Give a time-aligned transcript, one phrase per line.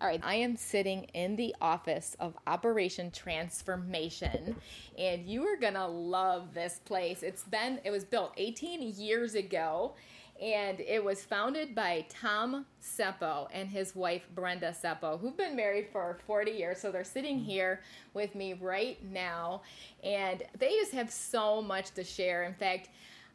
[0.00, 4.54] All right, I am sitting in the office of Operation Transformation,
[4.96, 7.24] and you are gonna love this place.
[7.24, 9.94] It's been, it was built 18 years ago,
[10.40, 15.88] and it was founded by Tom Seppo and his wife Brenda Seppo, who've been married
[15.90, 16.80] for 40 years.
[16.80, 17.46] So they're sitting mm.
[17.46, 17.80] here
[18.14, 19.62] with me right now,
[20.04, 22.44] and they just have so much to share.
[22.44, 22.88] In fact,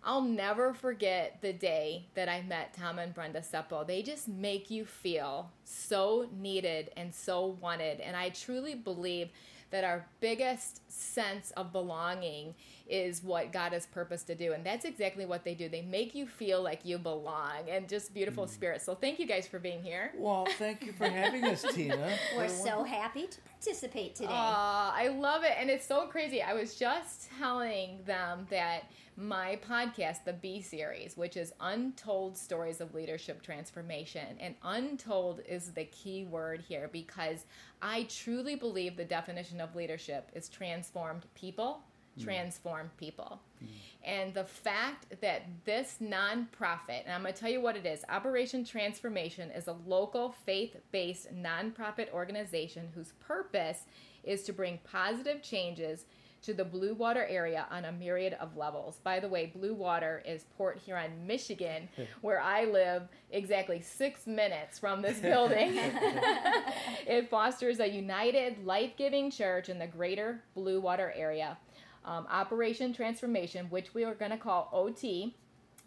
[0.06, 3.88] I'll never forget the day that I met Tom and Brenda Seppo.
[3.88, 8.02] They just make you feel so needed and so wanted.
[8.02, 9.30] And I truly believe
[9.72, 12.54] that our biggest sense of belonging
[12.88, 14.54] is what God has purposed to do.
[14.54, 15.70] And that's exactly what they do.
[15.70, 18.50] They make you feel like you belong and just beautiful mm.
[18.50, 18.84] spirits.
[18.84, 20.12] So thank you guys for being here.
[20.18, 22.18] Well, thank you for having us, Tina.
[22.36, 24.30] We're so happy to participate today.
[24.30, 25.54] Uh, I love it.
[25.58, 26.42] And it's so crazy.
[26.42, 28.84] I was just telling them that
[29.16, 34.38] my podcast, the B series, which is Untold Stories of Leadership Transformation.
[34.40, 37.46] And untold is the key word here because
[37.82, 41.82] I truly believe the definition of leadership is transformed people.
[42.22, 43.40] Transform people.
[43.64, 43.68] Mm.
[44.06, 48.04] And the fact that this nonprofit, and I'm going to tell you what it is
[48.10, 53.86] Operation Transformation is a local faith based nonprofit organization whose purpose
[54.24, 56.06] is to bring positive changes
[56.44, 59.00] to the Blue Water area on a myriad of levels.
[59.02, 61.88] By the way, Blue Water is Port Huron, Michigan,
[62.22, 65.72] where I live exactly six minutes from this building.
[67.08, 71.58] it fosters a united, life giving church in the greater Blue Water area.
[72.06, 75.36] Um, Operation Transformation, which we are going to call OT,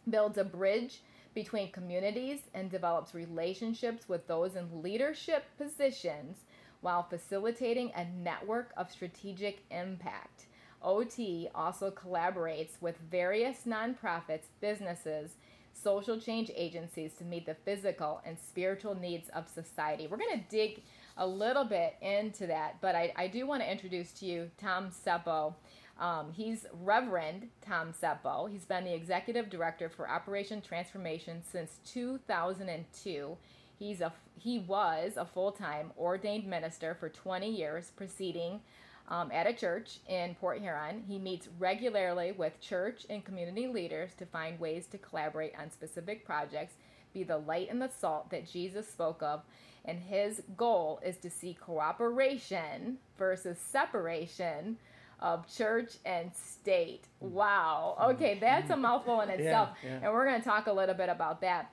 [0.09, 1.01] builds a bridge
[1.35, 6.39] between communities and develops relationships with those in leadership positions
[6.81, 10.47] while facilitating a network of strategic impact.
[10.83, 15.33] OT also collaborates with various nonprofits, businesses,
[15.73, 20.07] social change agencies to meet the physical and spiritual needs of society.
[20.07, 20.83] We're going to dig
[21.17, 24.91] a little bit into that, but I, I do want to introduce to you Tom
[24.91, 25.55] Seppo.
[25.99, 28.51] Um, he's Reverend Tom Seppo.
[28.51, 33.37] He's been the executive director for Operation Transformation since 2002.
[33.79, 38.61] He's a he was a full-time ordained minister for 20 years, preceding
[39.09, 41.05] um, at a church in Port Huron.
[41.09, 46.27] He meets regularly with church and community leaders to find ways to collaborate on specific
[46.27, 46.75] projects,
[47.15, 49.43] be the light and the salt that Jesus spoke of.
[49.87, 54.77] And his goal is to see cooperation versus separation
[55.21, 57.05] of church and state.
[57.21, 57.97] Wow.
[58.15, 59.71] Okay, that's a mouthful in itself.
[59.83, 59.99] Yeah, yeah.
[60.05, 61.73] And we're going to talk a little bit about that.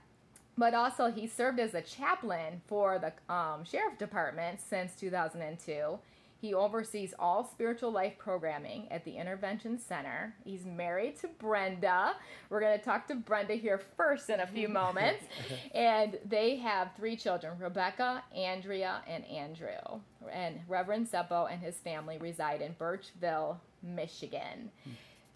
[0.58, 5.98] But also, he served as a chaplain for the um, sheriff department since 2002.
[6.44, 10.36] He oversees all spiritual life programming at the Intervention Center.
[10.44, 12.18] He's married to Brenda.
[12.50, 15.24] We're going to talk to Brenda here first in a few moments.
[15.74, 20.02] and they have three children Rebecca, Andrea, and Andrew.
[20.34, 24.70] And Reverend Seppo and his family reside in Burtchville, Michigan.
[24.84, 24.92] Hmm.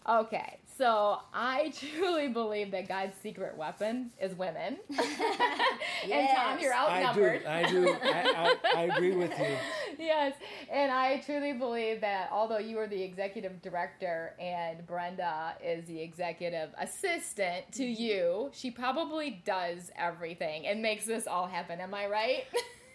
[0.06, 4.78] Okay, so I truly believe that God's secret weapon is women.
[4.88, 5.70] yes.
[6.10, 7.44] and Tom, you're outnumbered.
[7.44, 7.82] I do.
[7.82, 7.96] I do.
[8.02, 9.46] I, I, I, agree with you.
[9.98, 10.34] Yes,
[10.70, 16.00] and I truly believe that although you are the executive director and Brenda is the
[16.00, 21.80] executive assistant to you, she probably does everything and makes this all happen.
[21.80, 22.44] Am I right?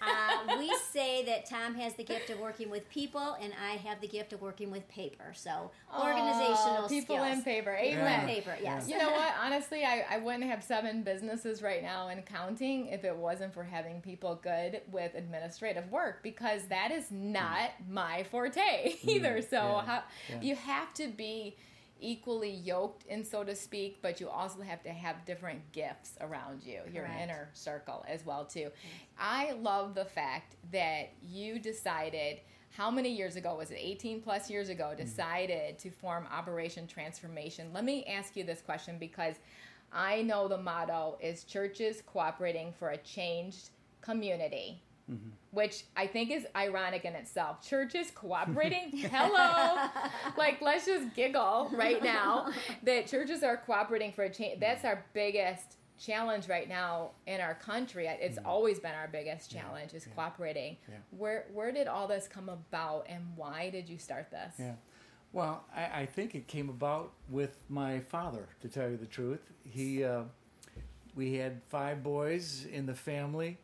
[0.03, 4.02] Uh, we say that Tom has the gift of working with people, and I have
[4.02, 5.34] the gift of working with paper.
[5.34, 7.31] So organizational people skills.
[7.31, 7.75] and paper.
[7.75, 8.28] Amen.
[8.28, 8.56] Paper.
[8.62, 8.88] Yes.
[8.90, 9.34] You know what?
[9.42, 13.63] Honestly, I, I wouldn't have seven businesses right now and counting if it wasn't for
[13.63, 17.92] having people good with administrative work because that is not mm.
[17.92, 19.38] my forte either.
[19.38, 19.50] Mm.
[19.50, 19.86] So yeah.
[19.86, 20.42] How, yeah.
[20.42, 21.56] you have to be
[22.03, 26.62] equally yoked in so to speak but you also have to have different gifts around
[26.63, 26.94] you Correct.
[26.94, 28.72] your inner circle as well too yes.
[29.18, 32.39] i love the fact that you decided
[32.72, 35.01] how many years ago was it 18 plus years ago mm-hmm.
[35.01, 35.89] decided mm-hmm.
[35.89, 39.36] to form operation transformation let me ask you this question because
[39.92, 43.69] i know the motto is churches cooperating for a changed
[44.01, 44.81] community
[45.12, 45.30] Mm-hmm.
[45.52, 47.68] Which I think is ironic in itself.
[47.68, 48.90] Churches cooperating.
[49.12, 49.90] Hello.
[50.38, 52.52] like, let's just giggle right now
[52.84, 54.60] that churches are cooperating for a change.
[54.60, 58.08] That's our biggest challenge right now in our country.
[58.08, 58.48] It's mm-hmm.
[58.48, 59.98] always been our biggest challenge yeah.
[59.98, 60.14] is yeah.
[60.14, 60.78] cooperating.
[60.88, 60.96] Yeah.
[61.12, 64.56] Where where did all this come about and why did you start this?
[64.58, 64.74] Yeah.
[65.32, 68.48] Well, I, I think it came about with my father.
[68.62, 70.24] To tell you the truth, he uh,
[71.16, 73.58] we had five boys in the family.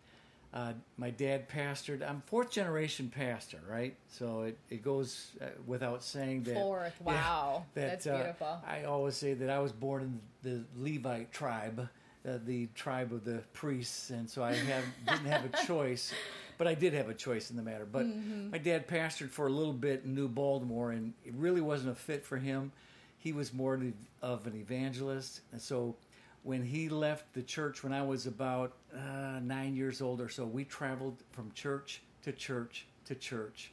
[0.52, 2.08] Uh, my dad pastored.
[2.08, 3.96] I'm fourth generation pastor, right?
[4.10, 6.56] So it, it goes uh, without saying that.
[6.56, 6.94] Fourth.
[7.06, 7.66] yeah, Wow.
[7.76, 8.62] that, That's uh, beautiful.
[8.68, 11.88] I always say that I was born in the Levite tribe,
[12.28, 16.12] uh, the tribe of the priests, and so I have didn't have a choice,
[16.58, 17.86] but I did have a choice in the matter.
[17.86, 18.50] But Mm-hmm.
[18.50, 21.96] my dad pastored for a little bit in New Baltimore, and it really wasn't a
[21.96, 22.72] fit for him.
[23.20, 23.80] He was more
[24.24, 25.96] of an evangelist, and so
[26.50, 30.46] when he left the church when I was about uh, nine years old or so,
[30.46, 33.72] we traveled from church to church to church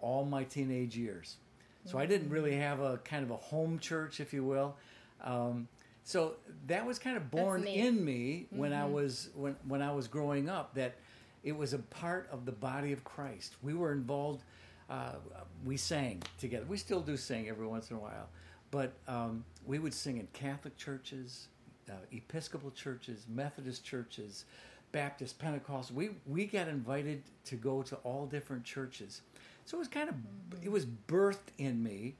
[0.00, 1.36] all my teenage years.
[1.84, 4.74] So I didn't really have a kind of a home church, if you will.
[5.22, 5.68] Um,
[6.02, 6.34] so
[6.66, 10.48] that was kind of born in me when I was when when I was growing
[10.48, 10.96] up that
[11.44, 13.54] it was a part of the body of Christ.
[13.62, 14.42] We were involved.
[14.90, 15.12] Uh,
[15.64, 16.66] we sang together.
[16.68, 18.28] We still do sing every once in a while,
[18.72, 21.46] but um, we would sing in Catholic churches,
[21.90, 24.44] uh, Episcopal churches, Methodist churches,
[24.92, 25.92] Baptist, Pentecost.
[25.92, 29.22] We we got invited to go to all different churches,
[29.64, 30.14] so it was kind of
[30.62, 32.14] it was birthed in me,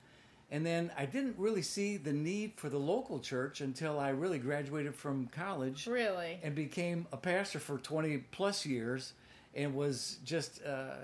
[0.51, 4.39] and then I didn't really see the need for the local church until I really
[4.39, 6.39] graduated from college Really?
[6.43, 9.13] and became a pastor for 20 plus years
[9.55, 10.95] and was just uh,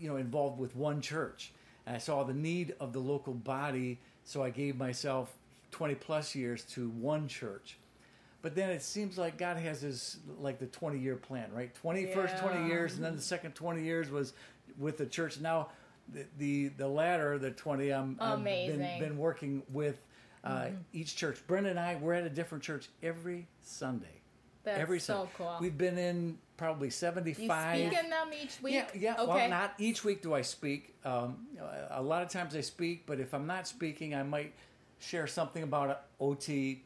[0.00, 1.52] you know involved with one church.
[1.86, 5.32] And i saw the need of the local body so i gave myself
[5.70, 7.76] 20 plus years to one church
[8.42, 12.06] but then it seems like god has his like the 20 year plan right 20
[12.12, 14.32] first 20 years and then the second 20 years was
[14.78, 15.68] with the church now
[16.12, 20.00] the the, the latter the 20 i'm I've been, been working with
[20.44, 24.20] uh, each church brenda and i we're at a different church every sunday
[24.62, 25.30] That's every so Sunday.
[25.36, 25.56] cool.
[25.60, 27.36] We've been in probably 75.
[27.36, 27.76] you 75.
[27.92, 28.74] speak in them each week?
[28.74, 29.14] yeah, yeah.
[29.14, 29.26] Okay.
[29.26, 30.94] Well, not each week do I speak.
[31.04, 31.46] Um,
[31.90, 34.52] a lot of times I speak, but if I'm not speaking, I might
[34.98, 36.82] share something about OT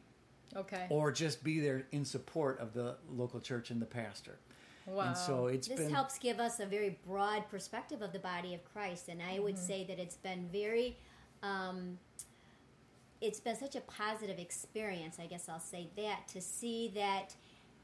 [0.55, 0.87] okay.
[0.89, 4.37] or just be there in support of the local church and the pastor.
[4.85, 5.07] wow.
[5.07, 8.53] And so it's This been helps give us a very broad perspective of the body
[8.53, 10.97] of Christ, and I would say that it's been very,
[11.43, 11.97] um,
[13.19, 15.17] it's been such a positive experience.
[15.19, 17.35] I guess I'll say that to see that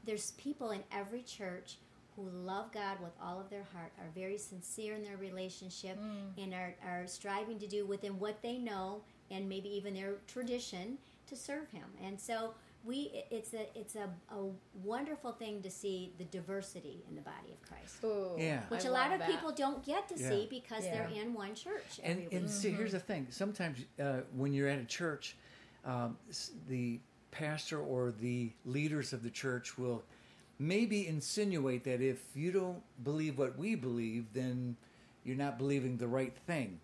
[0.04, 1.78] there's people in every church
[2.16, 5.96] who love God with all of their heart, are very sincere in their relationship,
[6.36, 10.98] and are, are striving to do within what they know and maybe even their tradition
[11.28, 11.84] to serve Him.
[12.02, 12.54] And so
[12.84, 14.44] we, it's a it's a, a
[14.84, 18.60] wonderful thing to see the diversity in the body of Christ, Ooh, Yeah.
[18.68, 19.28] which I a lot of that.
[19.30, 20.28] people don't get to Yeah.
[20.28, 22.54] see because they're in one church and, every and week.
[22.54, 25.36] see here's the thing sometimes uh, when you're at a church
[25.84, 26.16] um,
[26.68, 30.02] the pastor or the leaders of the church will
[30.58, 34.76] maybe insinuate that if you don't believe what we believe then
[35.24, 36.80] you're not believing the right thing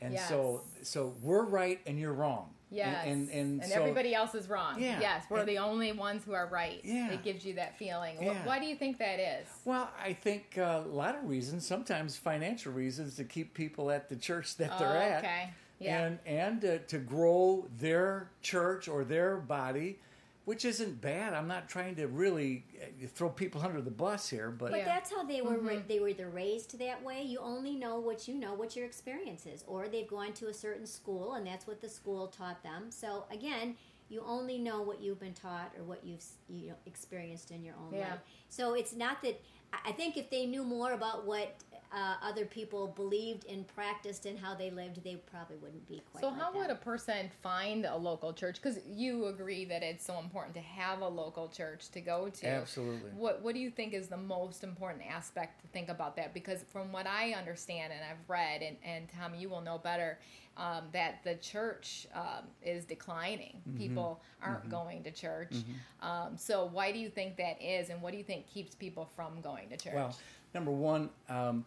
[0.00, 3.04] and so so we're right and you're wrong Yes.
[3.06, 4.80] and and, and so, everybody else is wrong.
[4.80, 4.98] Yeah.
[5.00, 6.80] Yes, we're And- the only ones who are right.
[6.84, 7.10] Yeah.
[7.12, 8.16] It gives you that feeling.
[8.20, 8.44] Yeah.
[8.46, 9.46] Why do you think that is?
[9.64, 11.66] well, I think uh, a lot of reasons.
[11.66, 15.18] Sometimes financial reasons to keep people at the church that they're Oh, at.
[15.24, 15.50] okay.
[15.80, 16.04] Yeah.
[16.04, 19.98] and and uh, to grow their church or their body,
[20.44, 21.32] which isn't bad.
[21.32, 24.84] I'm not trying to really uh, throw people under the bus here, but But Yeah.
[24.84, 25.58] that's how they were.
[25.58, 25.88] ra- Mhm.
[25.88, 27.22] They were either raised that way.
[27.22, 30.54] You only know what you know, what your experience is, or they've gone to a
[30.54, 32.90] certain school and that's what the school taught them.
[32.90, 33.76] So again,
[34.10, 37.74] you only know what you've been taught or what you've you know, experienced in your
[37.76, 38.10] own Yeah.
[38.10, 38.20] life.
[38.50, 39.40] So it's not that.
[39.72, 41.54] I I think if they knew more about what
[41.94, 46.20] uh, other people believed and practiced and how they lived, they probably wouldn't be quite.
[46.20, 48.56] So like how would a person find a local church?
[48.60, 52.46] Because you agree that it's so important to have a local church to go to.
[52.46, 53.10] Absolutely.
[53.10, 56.34] What What do you think is the most important aspect to think about that?
[56.34, 60.18] Because from what I understand and I've read, and, and Tom, you will know better,
[60.56, 63.60] um, that the church um, is declining.
[63.68, 63.78] Mm-hmm.
[63.78, 65.54] People aren't going to church.
[66.00, 69.08] Um, so why do you think that is, and what do you think keeps people
[69.16, 69.94] from going to church?
[69.94, 70.16] well,
[70.54, 71.64] number one, um,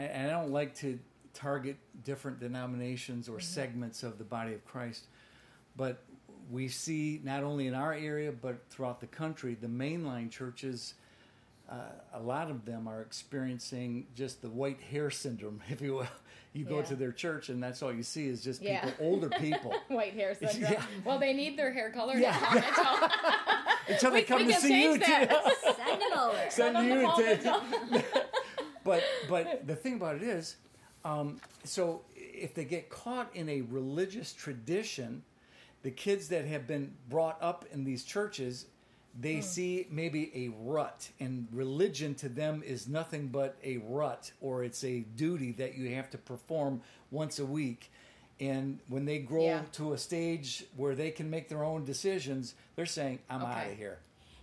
[0.00, 0.98] and and I don't like to
[1.34, 5.04] target different denominations or segments of the body of Christ,
[5.76, 6.02] but
[6.50, 10.94] we see not only in our area but throughout the country, the mainline churches.
[11.70, 11.74] Uh,
[12.14, 16.06] a lot of them are experiencing just the white hair syndrome, if you will.
[16.52, 16.84] You go Yeah.
[16.86, 18.90] to their church, and that's all you see is just people, Yeah.
[18.98, 19.72] older people.
[19.86, 20.72] White hair syndrome.
[20.72, 20.82] Yeah.
[21.04, 22.18] Well, they need their hair colored.
[22.18, 22.34] Yeah.
[23.88, 25.30] Until they We- come we to can see you, that.
[25.30, 25.72] too.
[25.76, 26.38] Send them over.
[26.50, 28.14] Send on the you to-
[28.84, 30.56] but but the thing about it is,
[31.04, 35.22] um, so if they get caught in a religious tradition,
[35.82, 38.66] the kids that have been brought up in these churches,
[39.18, 39.40] they Hmm.
[39.40, 44.84] see maybe a rut, and religion to them is nothing but a rut, or it's
[44.84, 47.90] a duty that you have to perform once a week.
[48.38, 49.64] And when they grow Yeah.
[49.72, 53.76] to a stage where they can make their own decisions, they're saying, "I'm out of
[53.76, 53.98] here."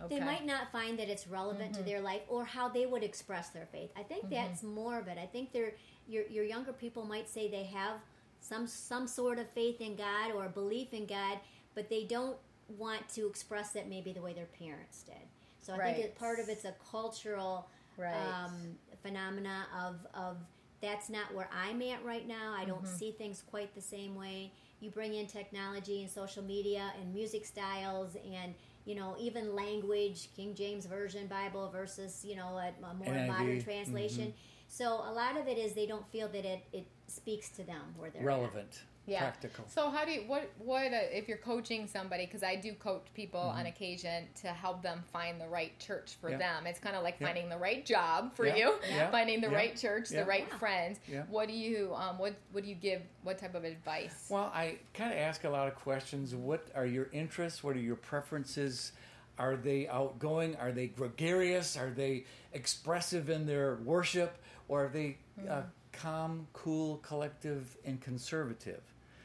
[0.08, 1.82] They might not find that it's relevant Mm-hmm.
[1.84, 3.90] to their life or how they would express their faith.
[3.96, 5.18] I think that's more of it.
[5.18, 5.74] I think they're
[6.06, 7.96] your your younger people might say they have
[8.40, 11.38] some some sort of faith in God or belief in God,
[11.74, 12.36] but they don't
[12.76, 15.14] want to express it maybe the way their parents did.
[15.60, 18.14] So I think it, part of it's a cultural Right.
[18.14, 20.36] um, phenomena of of
[20.80, 22.54] that's not where I'm at right now.
[22.56, 22.70] I Mm-hmm.
[22.70, 24.52] don't see things quite the same way.
[24.80, 28.54] You bring in technology and social media and music styles and
[28.88, 33.28] you know even language, King James Version Bible versus you know a, a more NIV,
[33.28, 34.28] modern translation.
[34.28, 34.66] Mm-hmm.
[34.68, 37.94] So a lot of it is they don't feel that it, it speaks to them
[37.98, 38.80] where they're at.
[39.08, 39.20] Relevant, yeah.
[39.20, 39.64] practical.
[39.68, 43.06] So how do you what what uh, if you're coaching somebody because I do coach
[43.14, 46.40] people on occasion to help them find the right church for Mm-hmm.
[46.40, 46.54] Yeah.
[46.56, 46.66] them.
[46.66, 47.26] It's kind of like Yeah.
[47.28, 48.56] finding the right job for Yeah.
[48.56, 49.10] you, Yeah.
[49.18, 49.56] finding the Yeah.
[49.56, 50.20] right church, Yeah.
[50.22, 50.58] the right Yeah.
[50.58, 51.00] friends.
[51.08, 51.22] Yeah.
[51.30, 54.28] What do you um what what do you give what type of advice?
[54.30, 56.34] Well, I kind of ask a lot of questions.
[56.34, 57.64] What are your interests?
[57.64, 58.92] What are your preferences?
[59.38, 60.56] Are they outgoing?
[60.56, 61.76] Are they gregarious?
[61.76, 64.36] Are they expressive in their worship?
[64.66, 65.16] Or are they
[65.48, 65.62] uh,
[65.92, 68.82] calm, cool, collective, and conservative?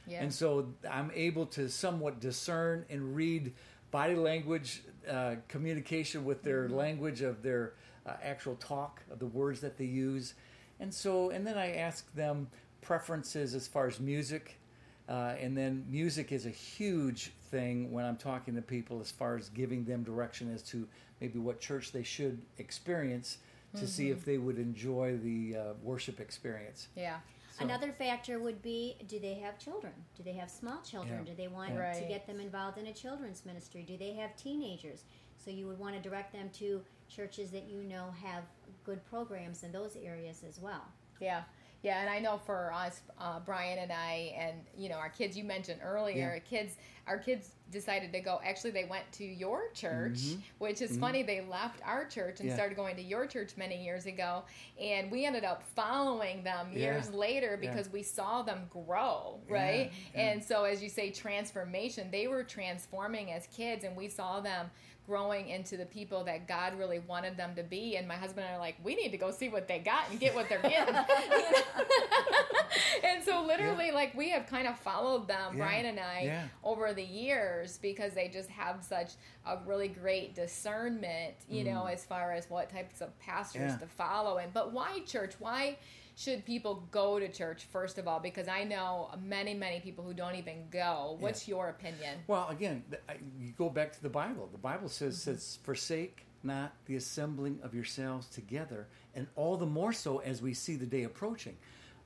[0.08, 0.22] Yeah.
[0.22, 3.54] And so I'm able to somewhat discern and read
[3.92, 7.74] body language, uh, communication with their language of their
[8.06, 10.34] uh, actual talk, of the words that they use.
[10.80, 12.48] And so, and then I ask them
[12.82, 14.60] preferences as far as music.
[15.08, 19.38] Uh, and then music is a huge thing when I'm talking to people as far
[19.38, 20.88] as giving them direction as to
[21.22, 23.38] maybe what church they should experience
[23.76, 26.90] to see if they would enjoy the uh, worship experience.
[26.96, 27.18] yeah.
[27.58, 29.94] So- Another factor would be do they have children?
[30.18, 31.20] Do they have small children?
[31.20, 31.32] Yeah.
[31.32, 31.94] Do they want Yeah.
[31.94, 33.84] to get them involved in a children's ministry?
[33.84, 35.04] Do they have teenagers?
[35.38, 38.44] So you would want to direct them to churches that you know have
[38.84, 40.84] good programs in those areas as well.
[41.20, 41.44] Yeah.
[41.84, 45.38] Yeah, and I know for us, uh, Brian and I, and you know our kids.
[45.38, 46.40] You mentioned earlier, Yeah.
[46.40, 46.78] kids.
[47.06, 48.40] Our kids decided to go.
[48.46, 50.20] Actually, they went to your church,
[50.60, 51.22] which is funny.
[51.24, 52.48] They left our church and Mm-hmm.
[52.50, 52.56] Yeah.
[52.56, 54.44] started going to your church many years ago,
[54.80, 56.80] and we ended up following them Yeah.
[56.80, 57.70] years later Yeah.
[57.72, 59.92] because we saw them grow, right?
[60.16, 60.22] yeah.
[60.22, 62.10] And so, as you say, transformation.
[62.12, 64.70] They were transforming as kids, and we saw them
[65.06, 67.98] growing into the people that God really wanted them to be.
[67.98, 70.10] And my husband and I are like, we need to go see what they got
[70.10, 70.96] and get what they're getting.
[73.04, 75.64] And so, literally, like we have kind of followed them, Yeah.
[75.64, 76.44] Brian and I, Yeah.
[76.94, 79.12] Over the years because they just have such
[79.46, 83.68] a really great discernment, you know, as far as what types of pastors Mm.
[83.70, 83.78] Yeah.
[83.78, 84.38] to follow.
[84.38, 85.34] And but why church?
[85.40, 85.78] Why?
[86.16, 88.20] Should people go to church first of all?
[88.20, 91.18] Because I know many, many people who don't even go.
[91.20, 92.20] What's your opinion?
[92.28, 92.84] Well, again,
[93.40, 94.48] you go back to the Bible.
[94.52, 99.94] The Bible says, says, forsake not the assembling of yourselves together, and all the more
[99.94, 101.56] so as we see the day approaching.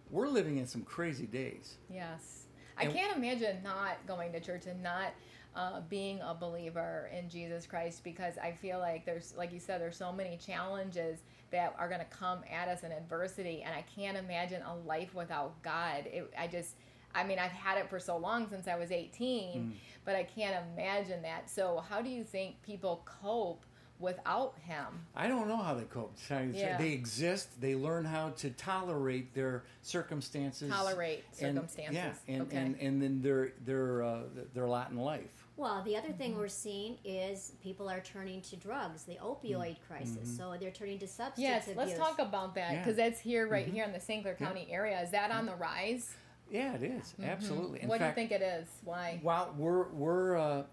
[0.10, 1.75] We're living in some crazy days.
[1.89, 2.44] Yes.
[2.77, 5.13] I can't imagine not going to church and not
[5.55, 9.81] uh, being a believer in Jesus Christ because I feel like there's, like you said,
[9.81, 11.19] there's so many challenges
[11.51, 15.15] that are going to come at us in adversity, and I can't imagine a life
[15.15, 16.05] without God.
[16.05, 16.75] It, I just,
[17.15, 19.74] I mean, I've had it for so long since I was 18,
[20.05, 21.50] but I can't imagine that.
[21.50, 23.65] So, how do you think people cope
[24.00, 24.86] without Him?
[25.16, 26.16] I don't know how they cope.
[26.18, 26.70] to tell you the truth.
[26.72, 26.77] Yeah.
[26.77, 27.60] They exist.
[27.62, 30.70] They learn how to tolerate their circumstances.
[30.70, 31.96] Tolerate and- circumstances.
[31.96, 32.58] yeah, and, okay.
[32.58, 34.20] and, and then their their uh,
[34.54, 35.30] their lot in life.
[35.58, 36.18] Well, the other Mm-hmm.
[36.20, 40.38] thing we're seeing is people are turning to drugs, the opioid crisis.
[40.38, 41.77] So they're turning to substance Yes, abuse.
[41.77, 42.74] let's talk about that Mm-hmm.
[42.75, 42.80] Yeah.
[42.84, 44.22] because that's here, right here in the St.
[44.22, 45.01] Clair County area.
[45.01, 46.13] Is that on the rise?
[46.51, 47.80] Yeah, it is absolutely.
[47.80, 47.88] In Mm-hmm.
[47.89, 48.68] what fact, do you think it is?
[48.84, 49.20] Why?
[49.24, 50.63] Well, we're we're uh,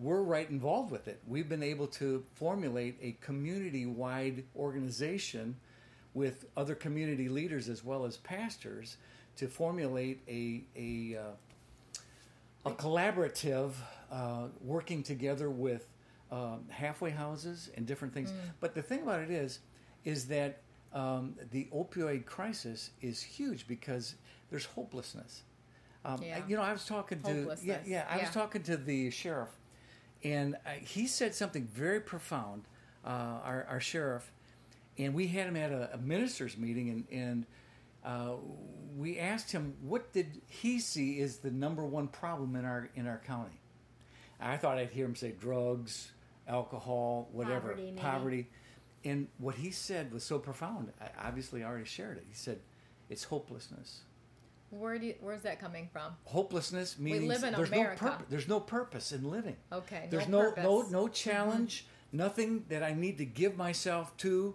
[0.00, 1.20] we're right involved with it.
[1.26, 5.56] We've been able to formulate a community-wide organization
[6.14, 8.96] with other community leaders as well as pastors
[9.36, 11.22] to formulate a a uh,
[12.66, 13.72] a collaborative
[14.10, 15.86] uh, working together with
[16.30, 18.32] um, halfway houses and different things.
[18.60, 19.60] But the thing about it is,
[20.04, 20.60] is that
[20.92, 24.16] um, the opioid crisis is huge because
[24.50, 25.42] there's hopelessness.
[26.04, 26.40] Um, Yeah.
[26.46, 28.24] You know, I was talking to yeah, yeah, I Yeah.
[28.24, 29.50] was talking to the sheriff,
[30.24, 32.64] and uh, he said something very profound.
[33.04, 34.30] Uh, our, our sheriff,
[34.98, 37.46] and we had him at a, a ministers meeting, and and
[38.04, 38.34] uh,
[38.96, 43.06] we asked him what did he see is the number one problem in our in
[43.06, 43.60] our county.
[44.40, 46.10] I thought I'd hear him say drugs,
[46.46, 48.46] alcohol, whatever, Poverty, poverty.
[49.04, 50.92] And what he said was so profound.
[51.00, 52.24] I obviously already shared it.
[52.28, 52.58] He said,
[53.08, 54.00] "It's hopelessness."
[54.70, 56.12] Where do you, where's that coming from?
[56.24, 58.04] hopelessness meaning live in there's America.
[58.04, 58.26] no purpose.
[58.28, 59.56] There's no purpose in living.
[59.72, 60.90] Okay, There's no no purpose.
[60.90, 61.12] no, mm-hmm.
[61.12, 61.86] challenge.
[62.12, 64.54] Nothing that I need to give myself to.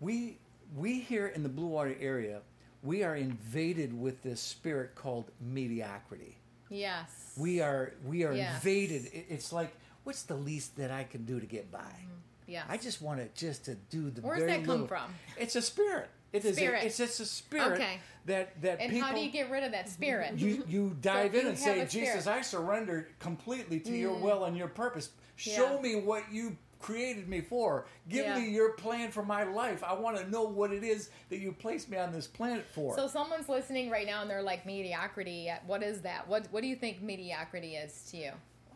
[0.00, 0.38] We
[0.76, 2.40] we here in the Blue Water area,
[2.82, 6.36] we are invaded with this spirit called mediocrity.
[6.68, 7.32] Yes.
[7.36, 8.54] We are we are Yes.
[8.56, 9.06] invaded.
[9.12, 9.74] It- It's like
[10.04, 11.78] what's the least that I can do to get by?
[11.78, 12.20] Mm-hmm.
[12.46, 15.14] Yeah, I just want it just to do the Where's that come little- from?
[15.38, 16.10] It's a spirit.
[16.34, 16.58] It is.
[16.58, 17.98] A, it's just a spirit Okay.
[18.26, 19.06] that that and people.
[19.06, 20.36] how do you get rid of that spirit?
[20.36, 22.32] you you dive if in you and say, Jesus, Mm.
[22.32, 25.10] I surrender completely to your will and your purpose.
[25.36, 25.80] Show Yeah.
[25.80, 27.86] me what you created me for.
[28.08, 28.38] Give Yeah.
[28.38, 29.82] me your plan for my life.
[29.84, 32.94] I want to know what it is that you placed me on this planet for.
[32.96, 35.50] So someone's listening right now and they're like mediocrity.
[35.66, 36.28] What is that?
[36.28, 38.32] What What do you think mediocrity is to you?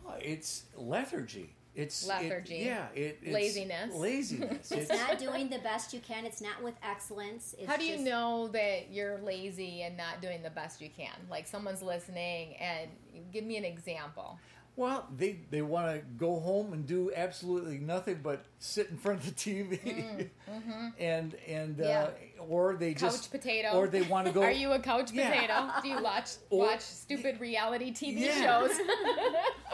[0.06, 1.50] Oh, it's lethargy.
[1.75, 2.56] It's it- Lethargy.
[2.56, 3.94] yeah, it, it's Laziness.
[3.94, 4.70] Laziness.
[4.72, 6.25] It's not doing the best you can.
[6.26, 7.54] It's not with excellence.
[7.58, 10.90] It's How do you just- know that you're lazy and not doing the best you
[10.90, 11.12] can?
[11.30, 12.90] Like someone's listening and
[13.32, 14.38] give me an example.
[14.78, 19.18] Well, they they want to go home and do absolutely nothing but sit in front
[19.18, 20.28] of the TV,
[21.00, 23.73] and and uh, Mm, or they Couch just potato.
[23.76, 24.40] or they want to go.
[24.44, 25.30] Are you a couch Yeah.
[25.30, 25.68] potato?
[25.82, 28.40] Do you watch Or- watch stupid reality TV Yeah.
[28.68, 28.78] shows?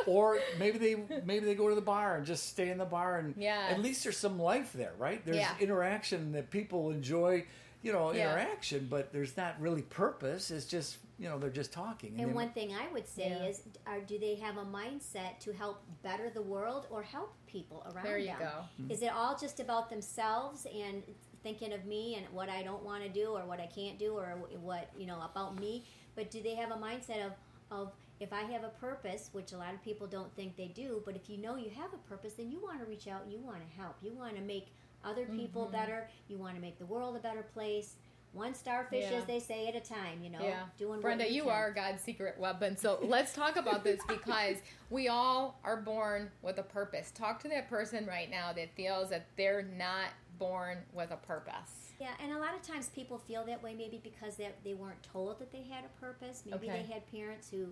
[0.06, 0.96] or maybe they
[1.26, 3.72] maybe they go to the bar and just stay in the bar and Yes.
[3.72, 5.22] at least there's some life there, right?
[5.22, 5.54] There's Yeah.
[5.60, 7.44] interaction that people enjoy,
[7.82, 8.30] you know, Yeah.
[8.32, 10.50] interaction, but there's not really purpose.
[10.50, 12.18] It's just you know they're just talking.
[12.20, 13.44] And they- one thing I would say Yeah.
[13.46, 17.82] is, are, do they have a mindset to help better the world or help people
[17.92, 18.38] around There you them?
[18.40, 18.92] go.
[18.94, 21.02] Is it all just about themselves and
[21.42, 24.14] thinking of me and what I don't want to do or what I can't do
[24.14, 24.26] or
[24.60, 25.84] what you know about me?
[26.16, 27.32] But do they have a mindset of
[27.70, 31.02] of if I have a purpose, which a lot of people don't think they do,
[31.04, 33.32] but if you know you have a purpose, then you want to reach out and
[33.32, 33.96] you want to help.
[34.02, 34.68] You want to make
[35.02, 35.72] other people Mm-hmm.
[35.72, 36.08] better.
[36.28, 37.96] You want to make the world a better place.
[38.34, 39.18] One starfish, Yeah.
[39.18, 40.22] as they say, at a time.
[40.22, 40.66] You know, Yeah.
[40.76, 41.52] doing Brenda, what we you can.
[41.52, 42.76] are God's secret weapon.
[42.76, 44.56] So let's talk about this because
[44.90, 47.10] we all are born with a purpose.
[47.12, 51.92] Talk to that person right now that feels that they're not born with a purpose.
[52.00, 55.02] Yeah, and a lot of times people feel that way maybe because they, they weren't
[55.04, 56.42] told that they had a purpose.
[56.44, 56.82] Maybe Okay.
[56.82, 57.68] they had parents who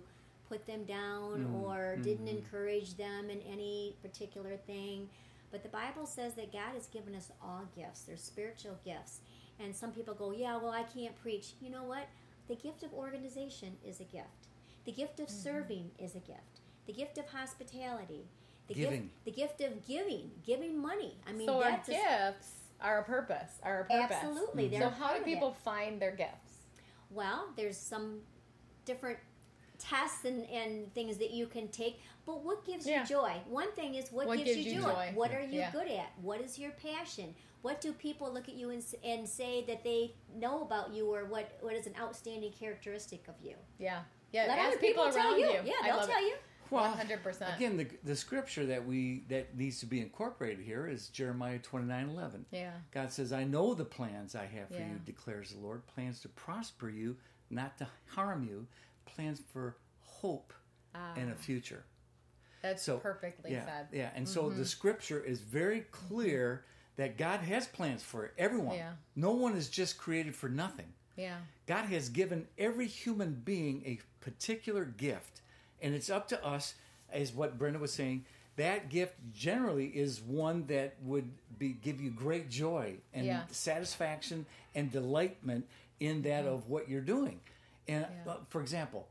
[0.47, 5.09] put them down Mm, or didn't encourage them in any particular thing.
[5.51, 8.03] But the Bible says that God has given us all gifts.
[8.03, 9.19] They're spiritual gifts.
[9.59, 11.53] And some people go, yeah, well, I can't preach.
[11.61, 12.07] You know what?
[12.47, 14.47] The gift of organization is a gift.
[14.85, 15.43] The gift of mm-hmm.
[15.43, 16.61] serving is a gift.
[16.85, 18.25] The gift of hospitality.
[18.67, 19.01] The Giving.
[19.01, 21.17] gift the gift of giving, giving money.
[21.27, 24.17] I mean, so our that's a- gifts are a purpose, are a purpose.
[24.21, 25.01] Absolutely, they're mm-hmm.
[25.01, 25.25] So how do of it.
[25.25, 26.67] people find their gifts?
[27.09, 28.19] Well, there's some
[28.85, 29.19] different
[29.79, 32.01] tests and, and things that you can take.
[32.25, 33.01] But what gives Yeah.
[33.01, 33.41] you joy?
[33.47, 34.89] One thing is what, What gives, gives you you joy?
[34.93, 35.11] joy?
[35.13, 35.71] What are you Yeah.
[35.71, 36.11] good at?
[36.21, 37.35] What is your passion?
[37.63, 41.25] What do people look at you and, and say that they know about you, or
[41.25, 43.55] what, what is an outstanding characteristic of you?
[43.77, 44.03] Yeah.
[44.31, 44.45] Yeah.
[44.47, 45.47] Let ask other people, around tell you.
[45.47, 45.59] you.
[45.65, 46.27] Yeah, they'll tell it.
[46.27, 46.35] you.
[46.69, 47.55] Well, 100%.
[47.55, 51.85] Again, the, the scripture that we that needs to be incorporated here is Jeremiah twenty
[51.85, 52.45] nine eleven.
[52.51, 52.71] Yeah.
[52.91, 54.89] God says, "I know the plans I have for Yeah.
[54.93, 55.85] you," declares the Lord.
[55.85, 57.15] Plans to prosper you,
[57.51, 58.65] not to harm you.
[59.05, 60.51] Plans for hope
[60.95, 61.13] ah.
[61.15, 61.85] and a future.
[62.63, 63.87] That's So perfectly yeah, said.
[63.91, 64.09] yeah.
[64.15, 66.63] And so the scripture is very clear
[66.95, 68.75] that God has plans for everyone.
[68.77, 68.93] Yeah.
[69.15, 70.87] No one is just created for nothing.
[71.17, 71.37] Yeah.
[71.67, 75.41] God has given every human being a particular gift,
[75.81, 76.73] and it's up to us,
[77.11, 78.25] as what Brenda was saying.
[78.55, 83.43] That gift generally is one that would be give you great joy and Yeah.
[83.51, 84.45] satisfaction
[84.75, 85.67] and delightment
[85.99, 87.39] in that of what you're doing.
[87.87, 88.13] And Mm-hmm.
[88.29, 88.33] Yeah.
[88.33, 89.07] uh, for example,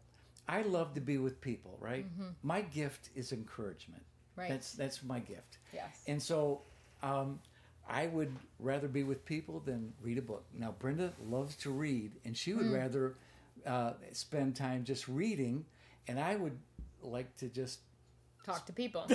[0.48, 1.76] I love to be with people.
[1.81, 2.07] Right,
[2.42, 4.02] my gift is encouragement.
[4.02, 4.40] Mm-hmm.
[4.40, 4.50] Right.
[4.50, 5.59] That's that's my gift.
[5.72, 6.02] Yes.
[6.07, 6.62] And so
[7.02, 7.38] um,
[7.88, 10.44] I would rather be with people than read a book.
[10.59, 12.57] Now, Brenda loves to read, and she Mm.
[12.59, 13.14] would rather
[13.66, 15.64] uh, spend time just reading,
[16.09, 16.59] and I would
[17.02, 17.81] like to just.
[18.44, 19.05] Talk to people.
[19.09, 19.14] the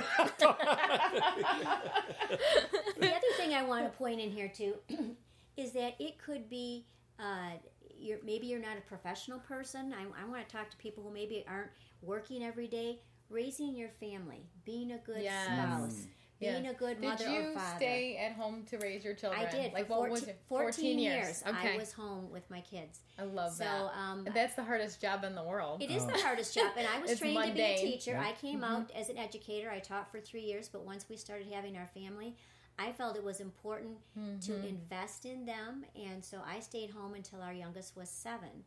[3.02, 4.76] other thing I want to point in here too
[5.58, 6.86] is that it could be
[7.20, 7.52] uh,
[8.00, 9.94] you're, maybe you're not a professional person.
[9.94, 13.00] I, I want to talk to people who maybe aren't working every day.
[13.30, 15.48] Raising your family, being a good Yes.
[15.48, 16.06] spouse,
[16.40, 16.74] being Yes.
[16.74, 17.76] a good mother Did mother you or father.
[17.76, 19.46] stay at home to raise your children?
[19.46, 19.74] I did.
[19.74, 20.40] Like for what 14, was it?
[20.48, 21.44] 14 years.
[21.46, 21.74] Okay.
[21.74, 23.02] I was home with my kids.
[23.20, 23.92] I love So, that.
[24.00, 25.82] um, that's the hardest job in the world.
[25.84, 28.12] It is the hardest job, and I was It's trained to be a teacher.
[28.12, 28.22] Yeah.
[28.26, 29.70] I came out as an educator.
[29.70, 32.38] I taught for three years, but once we started having our family,
[32.80, 33.98] I felt it was important
[34.42, 38.64] to invest in them, and so I stayed home until our youngest was seven,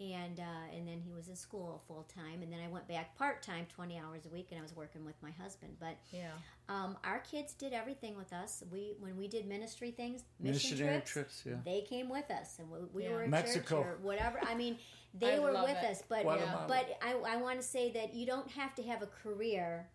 [0.00, 3.14] and uh, and then he was in school full time, and then I went back
[3.18, 5.76] part time, twenty hours a week, and I was working with my husband.
[5.78, 6.30] But Yeah.
[6.70, 8.62] um, our kids did everything with us.
[8.72, 11.56] We when we did ministry things, mission Missionary trips, trips, yeah.
[11.64, 13.10] they came with us, and we, we Yeah.
[13.10, 13.82] were in Mexico.
[13.82, 14.40] church or whatever.
[14.42, 14.78] I mean,
[15.14, 15.84] they I were with it.
[15.90, 16.64] us, but Guatemala.
[16.66, 19.86] but I, I want to say that you don't have to have a career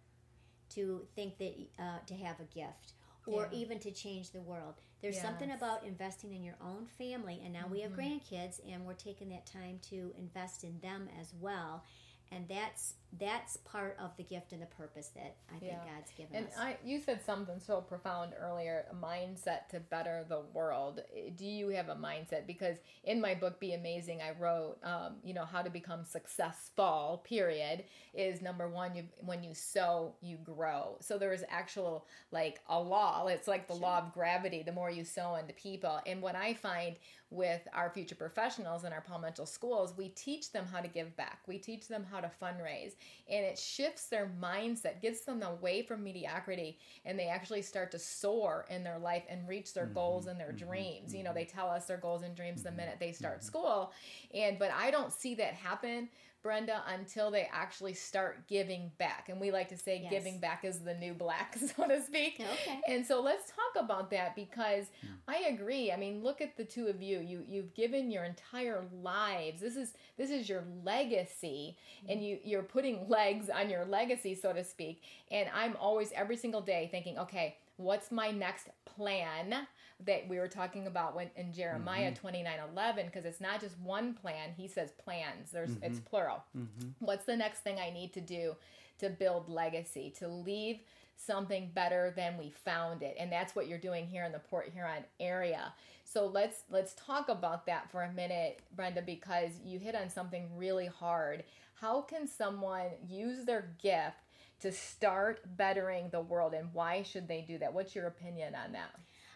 [0.76, 2.94] to think that uh, to have a gift.
[3.28, 3.58] Or Yeah.
[3.58, 4.76] even to change the world.
[5.02, 8.02] There's something about investing in your own family, and now we have Mm-hmm.
[8.02, 11.84] grandkids, and we're taking that time to invest in them as well.
[12.32, 15.96] And that's that's part of the gift and the purpose that I think Yeah.
[15.96, 16.42] God's given us.
[16.42, 16.58] And us.
[16.58, 21.02] I, you said something so profound earlier, a mindset to better the world.
[21.36, 22.48] Do you have a mindset?
[22.48, 27.24] Because in my book, Be Amazing, I wrote, um, you know, how to become successful,
[27.26, 30.98] period, is number one, you, when you sow, you grow.
[31.02, 33.28] So there is actual, like, a law.
[33.28, 34.64] It's like the law of gravity.
[34.64, 36.00] The more you sow into people.
[36.06, 36.96] And what I find
[37.32, 41.40] with our future professionals in our Mitchell schools, we teach them how to give back.
[41.48, 42.94] We teach them how to fundraise
[43.30, 48.00] and it shifts their mindset, gets them away from mediocrity, and they actually start to
[48.00, 49.94] soar in their life and reach their mm-hmm.
[49.96, 50.70] goals and their mm-hmm.
[50.70, 51.14] dreams.
[51.14, 51.40] You know, mm-hmm.
[51.40, 53.92] they tell us their goals and dreams the minute they start school,
[54.34, 56.10] and but I don't see that happen.
[56.46, 59.30] Brenda, until they actually start giving back.
[59.30, 60.12] And we like to say Yes.
[60.12, 62.40] giving back is the new black, so to speak.
[62.40, 62.80] Okay.
[62.88, 65.14] And so let's talk about that because hmm.
[65.28, 65.92] I agree.
[65.92, 67.18] I mean, look at the two of you.
[67.20, 69.60] You you've given your entire lives.
[69.60, 72.12] This is this is your legacy hmm.
[72.12, 75.02] and you you're putting legs on your legacy, so to speak.
[75.32, 79.68] And I'm always every single day thinking, okay, what's my next plan
[80.04, 82.22] that we were talking about when in Jeremiah mm-hmm.
[82.22, 85.52] 29 11 because it's not just one plan he says plans.
[85.52, 86.10] There's it's mm-hmm.
[86.10, 86.44] plural.
[86.58, 86.90] Mm-hmm.
[87.00, 88.56] What's the next thing I need to do
[89.00, 90.80] to build legacy to leave
[91.16, 93.16] something better than we found it?
[93.18, 95.74] And that's what you're doing here in the Port Huron area.
[96.04, 100.50] So let's let's talk about that for a minute Brenda because you hit on something
[100.58, 101.44] really hard.
[101.76, 104.18] How can someone use their gift
[104.60, 107.74] to start bettering the world and why should they do that?
[107.74, 108.90] What's your opinion on that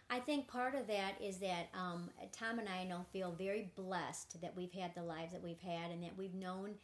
[0.10, 4.42] I think part of that is that um, Tom and I know feel very blessed
[4.42, 6.76] that we've had the lives that we've had and that we've known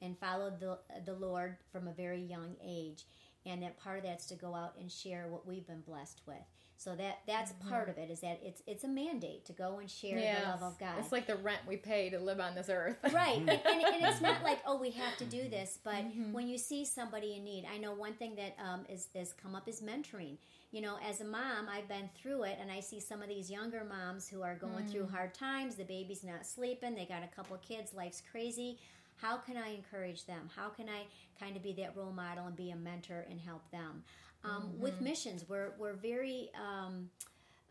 [0.00, 3.04] and followed the the Lord from a very young age,
[3.46, 6.42] and that part of that's to go out and share what we've been blessed with.
[6.76, 9.88] So that that's part of it is that it's it's a mandate to go and
[9.88, 10.96] share the love of God.
[10.98, 12.96] It's like the rent we pay to live on this earth.
[13.12, 13.36] right.
[13.38, 16.58] And, and, and it's not like oh we have to do this but when you
[16.58, 19.80] see somebody in need i know one thing that um, is, is come up is
[19.80, 20.36] mentoring
[20.72, 23.50] you know as a mom i've been through it and i see some of these
[23.50, 27.28] younger moms who are going through hard times the baby's not sleeping they got a
[27.36, 28.78] couple kids life's crazy
[29.16, 31.02] how can i encourage them how can i
[31.38, 34.02] kind of be that role model and be a mentor and help them
[34.44, 37.08] um, with missions we're, we're very um,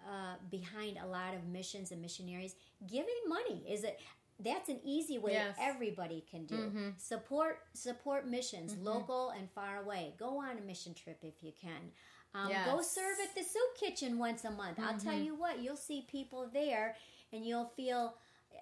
[0.08, 2.56] uh, behind a lot of missions and missionaries.
[2.90, 4.00] Giving money is it?
[4.40, 5.56] That's an easy way Yes.
[5.62, 6.72] everybody can do.
[6.98, 10.14] Support support missions, local and far away.
[10.18, 11.92] Go on a mission trip if you can.
[12.34, 14.80] Um, Go serve at the soup kitchen once a month.
[14.80, 16.96] I'll tell you what, you'll see people there,
[17.34, 18.16] and you'll feel.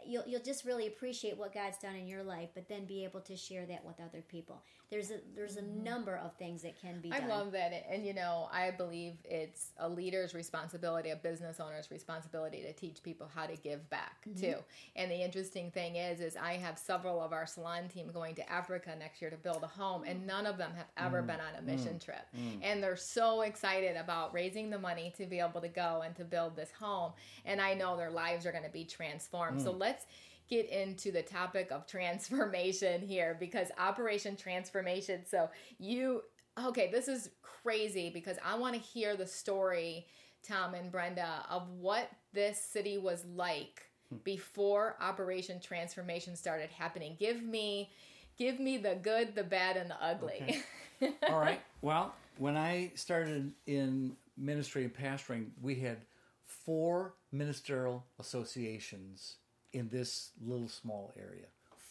[0.05, 3.21] You'll, you'll just really appreciate what God's done in your life, but then be able
[3.21, 4.61] to share that with other people.
[4.89, 5.83] There's a there's a mm-hmm.
[5.83, 7.29] number of things that can be I done.
[7.29, 7.71] love that.
[7.89, 13.03] And, you know, I believe it's a leader's responsibility, a business owner's responsibility to teach
[13.03, 14.51] people how to give back Mm-hmm.
[14.51, 14.55] too.
[14.95, 18.51] And the interesting thing is, is I have several of our salon team going to
[18.51, 21.27] Africa next year to build a home, and none of them have ever mm.
[21.27, 22.03] been on a mission mm.
[22.03, 22.25] trip.
[22.37, 22.59] Mm.
[22.61, 26.23] And they're so excited about raising the money to be able to go and to
[26.23, 27.13] build this home.
[27.45, 29.61] And I know their lives are going to be transformed.
[29.61, 30.05] So let's
[30.49, 35.25] get into the topic of transformation here because Operation Transformation.
[35.25, 36.23] So, you,
[36.61, 40.07] okay, this is crazy because I want to hear the story,
[40.43, 44.17] Tom and Brenda, of what this city was like hmm.
[44.23, 47.15] before Operation Transformation started happening.
[47.19, 47.91] Give me.
[48.37, 50.63] Give me the good, the bad, and the ugly.
[51.29, 51.59] All right.
[51.81, 55.97] Well, when I started in ministry and pastoring, we had
[56.45, 59.35] four ministerial associations
[59.73, 61.45] in this little small area.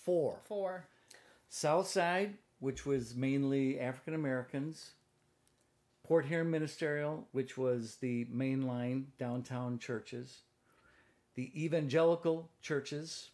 [0.04, 0.40] Four.
[0.44, 0.86] Four.
[1.48, 4.92] South Side, which was mainly African Americans.
[6.04, 10.38] Port Huron Ministerial, which was the mainline downtown churches.
[11.34, 13.30] The evangelical churches.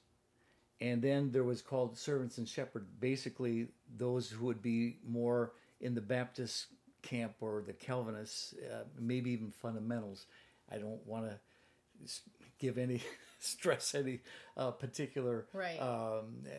[0.80, 5.94] And then there was called Servants and Shepherd, basically those who would be more in
[5.94, 6.66] the Baptist
[7.02, 10.26] camp or the Calvinists, uh, maybe even fundamentals.
[10.70, 11.38] I don't want to
[12.58, 13.02] give any
[13.44, 14.20] stress any
[14.56, 15.78] uh, particular Right.
[15.80, 16.50] um, uh,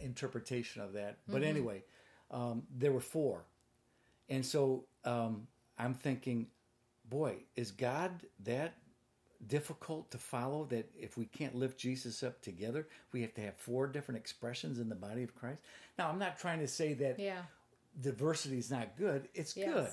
[0.00, 1.18] interpretation of that.
[1.28, 1.84] But anyway,
[2.30, 3.44] um, there were four,
[4.28, 5.46] and so um,
[5.78, 6.48] I'm thinking,
[7.08, 8.10] boy, is God
[8.44, 8.74] that
[9.46, 10.64] difficult to follow?
[10.66, 14.78] That if we can't lift Jesus up together, we have to have four different expressions
[14.78, 15.62] in the body of Christ.
[15.98, 17.42] Now, I'm not trying to say that Yeah.
[18.00, 19.28] diversity is not good.
[19.34, 19.72] It's Yes.
[19.74, 19.90] good.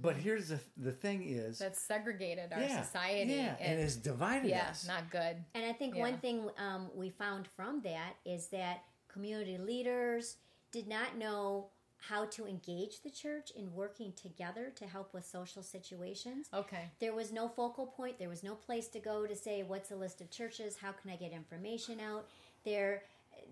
[0.00, 3.32] But here's the the thing is, That's segregated our yeah, society.
[3.34, 4.86] yeah, and, it's divided yeah, us.
[4.86, 5.36] not good.
[5.54, 6.02] And I think Yeah.
[6.02, 10.36] one thing um, we found from that is that community leaders
[10.72, 11.68] did not know
[11.98, 16.46] how to engage the church in working together to help with social situations.
[16.52, 16.90] Okay.
[17.00, 18.18] There was no focal point.
[18.18, 20.76] There was no place to go to say what's a list of churches.
[20.76, 22.26] How can I get information out?
[22.64, 23.02] There,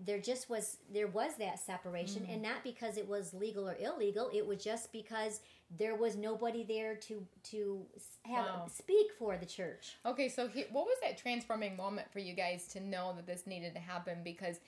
[0.05, 4.29] there just was there was that separation, and not because it was legal or illegal.
[4.33, 5.39] It was just because
[5.77, 7.85] there was nobody there to to
[8.23, 8.67] have Wow.
[8.71, 9.95] speak for the church.
[10.05, 13.47] Okay, so he, what was that transforming moment for you guys to know that this
[13.47, 14.19] needed to happen?
[14.23, 14.59] Because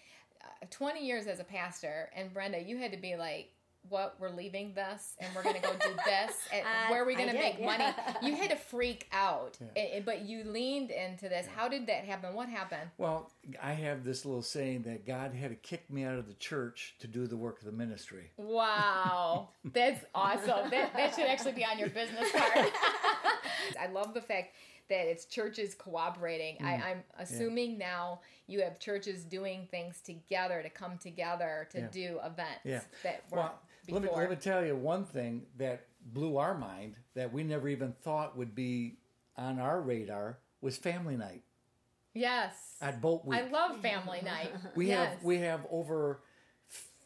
[0.44, 3.52] uh, 20 years as a pastor, and Brenda, you had to be like,
[3.90, 6.34] what, we're leaving this and we're going to go do this?
[6.54, 7.66] And Uh, where are we going to did, make yeah.
[7.66, 7.94] money?
[8.28, 9.82] You had to freak out, Yeah.
[9.82, 11.48] Eh, but you leaned into this.
[11.48, 12.34] How did that happen?
[12.34, 12.90] What happened?
[12.98, 16.34] Well, I have this little saying that God had to kick me out of the
[16.36, 18.32] church to do the work of the ministry.
[18.38, 20.70] Wow, that's awesome.
[20.72, 22.72] That, that should actually be on your business card.
[23.80, 24.54] I love the fact
[24.90, 26.58] that it's churches cooperating.
[26.64, 31.88] I, I'm assuming now you have churches doing things together to come together to Yeah.
[31.92, 32.82] do events Yeah.
[33.04, 33.52] that weren't
[33.88, 37.44] Well, let me, let me tell you one thing that blew our mind that we
[37.44, 38.98] never even thought would be
[39.36, 41.44] on our radar was family night
[42.14, 43.40] yes, at Boat Week.
[43.40, 44.52] I love family night.
[44.76, 45.14] we yes.
[45.14, 46.22] have we have over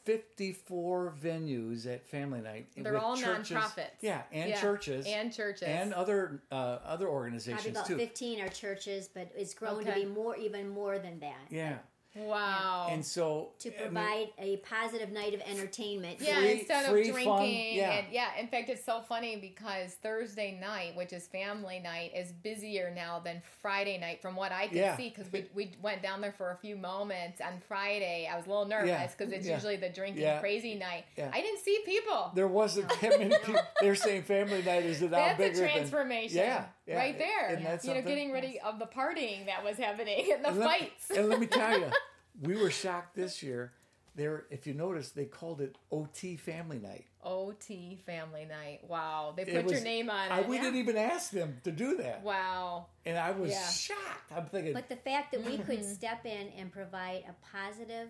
[0.06, 3.90] 54 venues at family night They're with all churches- nonprofits.
[4.02, 5.68] yeah and Yeah, churches and churches.
[5.68, 9.94] and other uh, other Probably organizations about too 15 are churches, but it's grown to
[9.94, 11.38] be more, even more than that.
[11.50, 11.78] yeah
[12.16, 12.88] wow.
[12.92, 16.18] and so To I mean, provide a positive night of entertainment.
[16.20, 17.92] Yeah, Free- instead free, of fun, drinking, yeah.
[17.92, 18.28] and yeah.
[18.40, 23.20] In fact, it's so funny because Thursday night, which is family night, is busier now
[23.20, 24.98] than Friday night, from what I can Yeah.
[24.98, 25.10] see.
[25.10, 28.28] Because we we went down there for a few moments on Friday.
[28.32, 29.08] I was a little nervous Yeah.
[29.08, 29.56] because it's Yeah.
[29.56, 30.40] usually the drinking Yeah.
[30.40, 31.06] crazy night.
[31.16, 31.32] Yeah.
[31.34, 32.32] I didn't see people.
[32.36, 35.70] there wasn't that many people they're saying family night is now That's a bigger than
[35.72, 36.98] transformation, yeah, yeah.
[36.98, 37.50] right there.
[37.52, 38.06] Isn't that you know, something?
[38.06, 41.10] getting rid of the partying that was happening and the And let- fights.
[41.10, 41.90] and let me tell you,
[42.42, 43.72] we were shocked this year.
[44.14, 47.06] There, if you notice, they called it OT Family Night.
[47.24, 48.80] OT family night.
[48.88, 50.48] Wow, they It put your name on I, it.
[50.50, 52.88] we didn't even ask them to do that, wow.
[53.06, 53.70] and I was Yeah.
[53.70, 54.32] shocked.
[54.36, 55.62] I'm thinking, But the fact that we Mm-hmm.
[55.64, 58.10] could step in and provide a positive,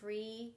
[0.00, 0.54] free,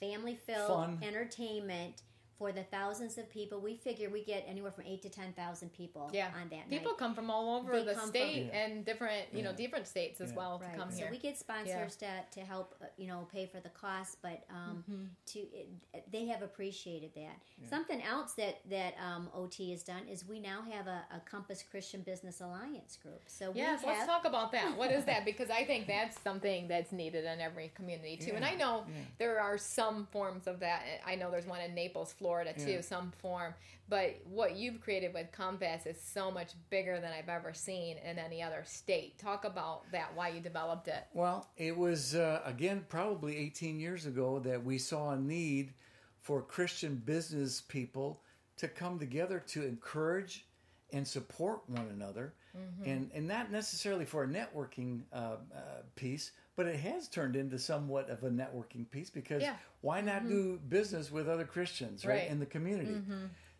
[0.00, 0.98] family filled Fun.
[1.02, 2.02] entertainment
[2.38, 5.72] for the thousands of people, we figure we get anywhere from eight to ten thousand
[5.72, 6.98] people Yeah, on that people night.
[6.98, 8.58] come from all over They the come from- state Yeah.
[8.60, 10.36] and different, you know, different states as Yeah.
[10.36, 10.76] well to Right.
[10.76, 11.10] come so here.
[11.10, 14.84] we get sponsors to, to help, uh, you know, pay for the cost, but um,
[14.88, 15.04] Mm-hmm.
[15.26, 15.68] to it,
[16.12, 17.36] they have appreciated that.
[17.68, 21.64] Something else that that um, OT has done is we now have a, a Compass
[21.68, 23.22] Christian Business Alliance group.
[23.26, 24.76] So Yes, we let's talk about that.
[24.76, 25.24] What is that?
[25.28, 28.32] Because I think that's something that's needed in every community too.
[28.36, 29.02] And I know yeah.
[29.18, 30.82] there are some forms of that.
[31.04, 32.80] I know there's one in Naples, Florida too, Yeah.
[32.80, 33.54] some form.
[33.88, 38.18] But what you've created with Compass is so much bigger than I've ever seen in
[38.18, 39.18] any other state.
[39.18, 41.06] Talk about that, why you developed it.
[41.14, 45.72] Well, it was uh, again probably 18 years ago that we saw a need
[46.20, 48.22] for Christian business people
[48.58, 50.44] to come together to encourage
[50.92, 52.84] and support one another, Mm-hmm.
[52.90, 55.16] and and not necessarily for a networking uh,
[55.54, 59.54] uh, piece, but it has turned into somewhat of a networking piece because Yeah.
[59.80, 62.22] why not do business with other Christians right, Right.
[62.24, 62.32] Mm-hmm.
[62.32, 62.96] in the community?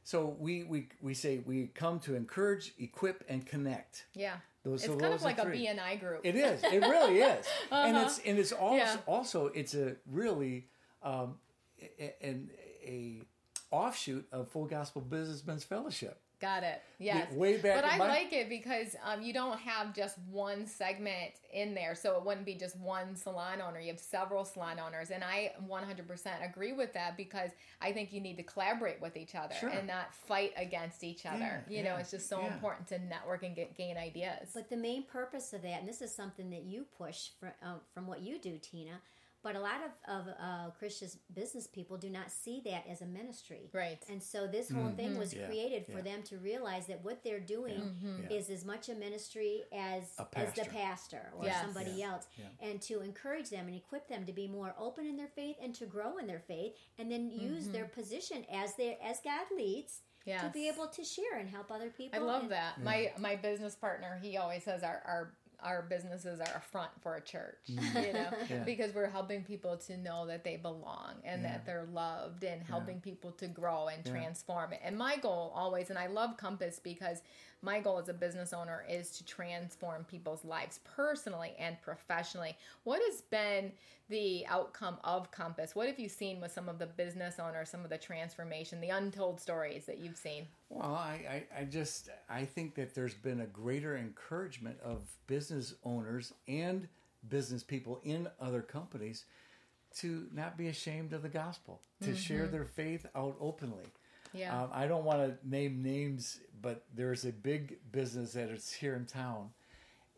[0.03, 4.07] So we, we we say we come to encourage, equip, and connect.
[4.15, 4.37] Yeah.
[4.65, 5.45] Those- it's kind of like a.
[5.47, 6.23] BNI group.
[6.25, 6.63] It is.
[6.65, 7.47] It really is.
[7.71, 8.97] And it's and it's also Uh-huh.
[8.97, 9.15] Yeah.
[9.15, 10.67] also it's a really
[11.03, 11.39] um,
[12.01, 12.51] a- an
[12.85, 13.23] a
[13.71, 16.21] offshoot of Full Gospel Businessmen's Fellowship.
[16.41, 16.81] Got it.
[17.01, 17.33] Yes.
[17.33, 21.33] way back But I my- like it because um, you don't have just one segment
[21.53, 21.97] in there.
[21.97, 23.81] So it wouldn't be just one salon owner.
[23.81, 25.11] You have several salon owners.
[25.11, 29.35] And I 100% agree with that because I think you need to collaborate with each
[29.35, 29.69] other Sure.
[29.69, 31.65] and not fight against each other.
[31.69, 32.53] Yeah, you know, yeah, it's just so yeah.
[32.53, 34.51] important to network and get, gain ideas.
[34.55, 37.75] But the main purpose of that, and this is something that you push from, uh,
[37.93, 39.01] from what you do, Tina,
[39.43, 43.07] but a lot of, of uh, Christian business people do not see that as a
[43.07, 43.71] ministry.
[43.73, 43.99] right.
[44.11, 45.41] And so this whole thing was Mm-hmm.
[45.41, 46.03] Yeah, created for yeah.
[46.03, 48.37] them to realize that what they're doing Yeah.
[48.37, 50.65] is as much a ministry as A as the pastor.
[50.65, 51.63] pastor or Yes.
[51.65, 52.47] somebody Yeah, else, yeah.
[52.69, 55.75] and to encourage them and equip them to be more open in their faith and
[55.77, 60.01] to grow in their faith, and then use their position as they as God leads
[60.27, 62.19] to be able to share and help other people.
[62.19, 62.83] I love and- that.
[62.83, 67.17] My my business partner, he always says our our our businesses are a front for
[67.17, 68.07] a church, mm.
[68.07, 68.31] you know.
[68.49, 68.65] Yeah.
[68.65, 71.49] because we're helping people to know that they belong and Yeah.
[71.53, 74.13] that they're loved and helping people to grow and Yeah.
[74.13, 74.75] transform.
[74.83, 77.23] And my goal always, and I love Compass because
[77.63, 82.57] my goal as a business owner is to transform people's lives personally and professionally.
[82.85, 83.73] What has been
[84.09, 85.75] the outcome of Compass?
[85.75, 88.91] What have you seen with some of the business owners, some of the transformation, the
[88.91, 90.47] untold stories that you've seen?
[90.71, 95.75] Well, I, I, I just I think that there's been a greater encouragement of business
[95.85, 96.89] owners and
[97.29, 99.25] business people in other companies
[99.97, 103.85] to not be ashamed of the gospel, to share their faith out openly.
[104.33, 104.63] Yeah.
[104.63, 108.95] Um, I don't want to name names, but there's a big business that is here
[108.95, 109.51] in town,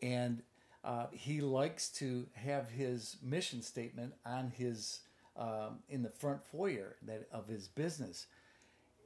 [0.01, 0.43] and
[0.83, 5.01] uh, he likes to have his mission statement on his
[5.37, 8.27] um, in the front foyer that of his business,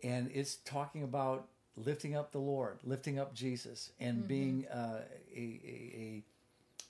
[0.04, 4.28] and it's talking about lifting up the Lord, lifting up Jesus, and Mm-hmm.
[4.28, 5.02] being uh,
[5.36, 6.24] a, a, a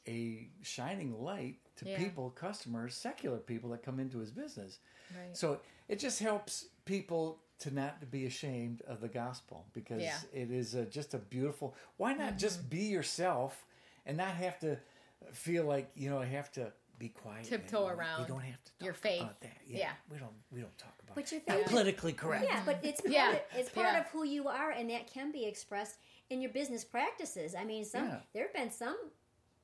[0.08, 1.98] a shining light to Yeah.
[1.98, 4.78] people, customers, secular people that come into his business.
[5.16, 5.36] Right.
[5.36, 10.12] So it just helps people to not to be ashamed of the gospel because Yeah.
[10.18, 10.38] Mm-hmm.
[10.38, 11.76] it is a, just a beautiful.
[11.98, 13.65] Why not just be yourself
[14.06, 14.78] and not have to
[15.32, 18.64] feel like you know I have to be quiet, Tiptoe and around We don't have
[18.64, 19.22] to talk your faith.
[19.22, 19.58] about that.
[19.68, 19.92] Yeah, Yeah.
[20.10, 20.32] we don't.
[20.52, 21.16] We don't talk about.
[21.16, 21.46] But you it.
[21.46, 22.46] think- politically correct.
[22.46, 23.32] Yeah, but it's part Yeah.
[23.34, 24.00] of, it's part Yeah.
[24.00, 25.98] of who you are, and that can be expressed
[26.30, 27.54] in your business practices.
[27.54, 28.20] I mean, some Yeah.
[28.34, 28.98] there have been some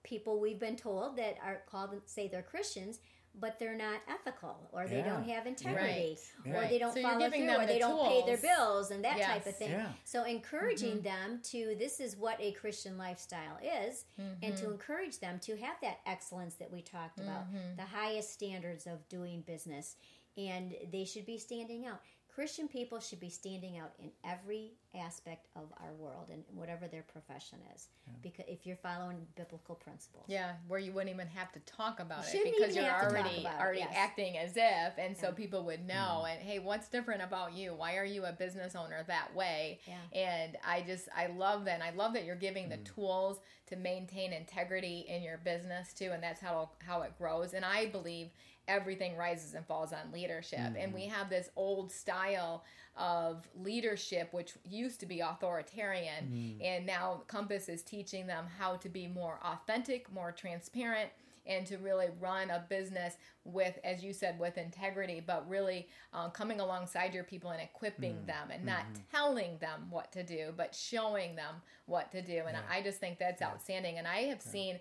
[0.03, 2.99] people we've been told that are called say they're Christians,
[3.33, 5.09] but they're not ethical, or they Yeah.
[5.09, 6.53] don't have integrity, Right.
[6.55, 6.69] or Right.
[6.69, 9.45] they don't So follow through, or the they don't pay their bills, and that type
[9.45, 9.71] of thing.
[9.71, 9.93] Yeah.
[10.03, 11.03] So encouraging Mm-hmm.
[11.03, 14.55] them to this is what a Christian lifestyle is, and Mm-hmm.
[14.55, 17.75] to encourage them to have that excellence that we talked about, Mm-hmm.
[17.77, 19.95] the highest standards of doing business,
[20.37, 22.01] and they should be standing out.
[22.33, 27.03] Christian people should be standing out in every aspect of our world and whatever their
[27.03, 27.87] profession is.
[28.21, 30.25] Because if you're following biblical principles.
[30.27, 33.59] Yeah, where you wouldn't even have to talk about it because you're have already it,
[33.59, 33.93] already yes.
[33.95, 35.33] acting as if, and so Yeah.
[35.33, 35.87] people would hmm.
[35.87, 36.25] know.
[36.29, 37.73] And hey, what's different about you?
[37.73, 39.79] Why are you a business owner that way?
[39.85, 40.19] Yeah.
[40.19, 41.75] And I just I love that.
[41.75, 42.83] And I love that you're giving the hmm.
[42.83, 47.53] tools to maintain integrity in your business too, and that's how how it grows.
[47.53, 48.29] And I believe
[48.71, 50.59] everything rises and falls on leadership.
[50.79, 52.63] And we have this old style
[52.97, 58.89] of leadership which used to be authoritarian and now Compass is teaching them how to
[58.89, 61.09] be more authentic, more transparent
[61.47, 66.29] and to really run a business with, as you said, with integrity, but really uh,
[66.29, 70.75] coming alongside your people and equipping them and not telling them what to do, but
[70.75, 71.55] showing them
[71.87, 72.43] what to do.
[72.47, 73.97] And I just think that's outstanding.
[73.97, 74.79] And I have seen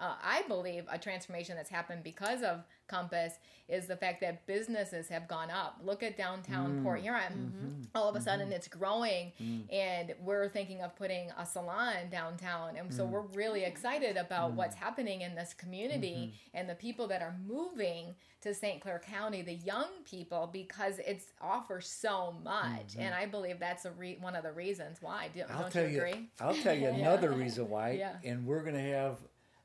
[0.00, 5.08] uh, I believe a transformation that's happened because of Compass is the fact that businesses
[5.08, 5.80] have gone up.
[5.82, 6.82] Look at downtown mm.
[6.82, 7.22] Port Huron.
[7.22, 7.66] Mm-hmm.
[7.66, 7.82] Mm-hmm.
[7.94, 8.24] All of a mm-hmm.
[8.24, 9.62] sudden, it's growing, mm.
[9.72, 12.76] and we're thinking of putting a salon downtown.
[12.76, 13.10] And so mm.
[13.10, 18.14] we're really excited about what's happening in this community and the people that are moving
[18.42, 18.80] to St.
[18.80, 22.96] Clair County, the young people, because it's offers so much.
[22.98, 25.30] And I believe that's a re- one of the reasons why.
[25.32, 25.98] Do, I'll don't tell you you.
[25.98, 26.28] agree?
[26.40, 27.92] I'll tell you another reason why.
[27.92, 28.16] Yeah.
[28.24, 29.18] And we're going to have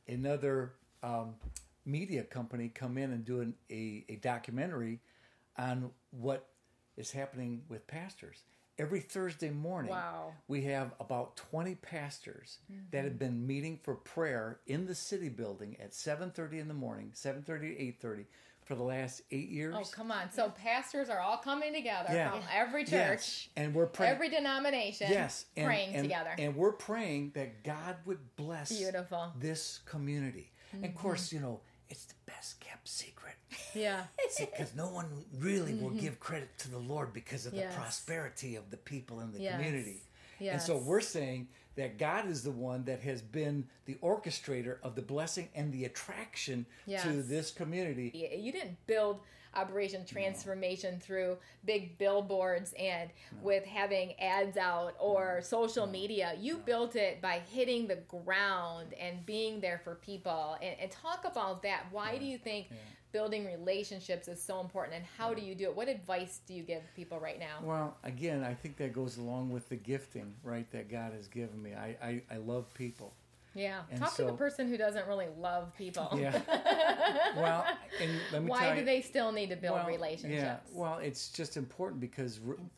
[0.07, 1.33] another um,
[1.87, 4.99] media company come in and do an, a, a documentary
[5.57, 6.47] on what
[6.97, 8.43] is happening with pastors.
[8.77, 10.33] Every Thursday morning, Wow.
[10.47, 12.59] we have about 20 pastors
[12.91, 17.11] that have been meeting for prayer in the city building at 7.30 in the morning,
[17.15, 18.25] 7.30 to 8.30
[18.65, 19.73] for the last eight years.
[19.75, 20.29] Oh, come on.
[20.31, 22.29] So pastors are all coming together Yeah.
[22.31, 23.47] from every church, Yes.
[23.55, 24.13] And we're praying.
[24.13, 26.31] every denomination, Yes, and, praying and- together.
[26.37, 29.17] and we're praying that God would bless Beautiful.
[29.17, 29.39] Mm-hmm.
[29.39, 30.51] this community.
[30.73, 33.35] And of course, you know, it's the best kept secret
[33.73, 34.03] yeah.
[34.39, 35.05] because no one
[35.39, 37.61] really will give credit to the Lord because of Mm-hmm.
[37.61, 37.73] Yes.
[37.73, 39.55] the prosperity of the people in the Yes.
[39.55, 40.03] community.
[40.39, 44.95] And so we're saying that God is the one that has been the orchestrator of
[44.95, 46.65] the blessing and the attraction
[47.03, 48.11] to this community.
[48.39, 49.19] You didn't build
[49.57, 53.09] Operation Transformation through big billboards and
[53.41, 56.33] with having ads out or social media.
[56.39, 60.57] You built it by hitting the ground and being there for people.
[60.61, 61.85] And, and talk about that.
[61.91, 62.67] Why do you think
[63.11, 65.75] building relationships is so important and how do you do it?
[65.75, 67.57] What advice do you give people right now?
[67.63, 71.61] Well, again, I think that goes along with the gifting, right, that God has given
[71.61, 71.73] me.
[71.73, 73.13] I, I, I love people.
[73.57, 73.81] Yeah.
[73.89, 76.09] And Talk to the person who doesn't really love people.
[76.15, 76.39] Yeah.
[77.35, 77.65] well,
[78.01, 80.41] and let me Why tell do you, they still need to build well, relationships?
[80.41, 80.57] Yeah.
[80.71, 82.71] Well, it's just important because, re- Influence.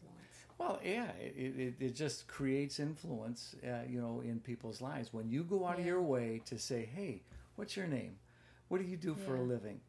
[0.57, 5.13] well, yeah, it, it, it just creates influence, uh, you know, in people's lives.
[5.13, 7.21] When you go out of your way to say, hey,
[7.57, 8.15] what's your name?
[8.69, 9.41] What do you do for a Yeah.
[9.41, 9.49] Mm-hmm.
[9.49, 9.79] living?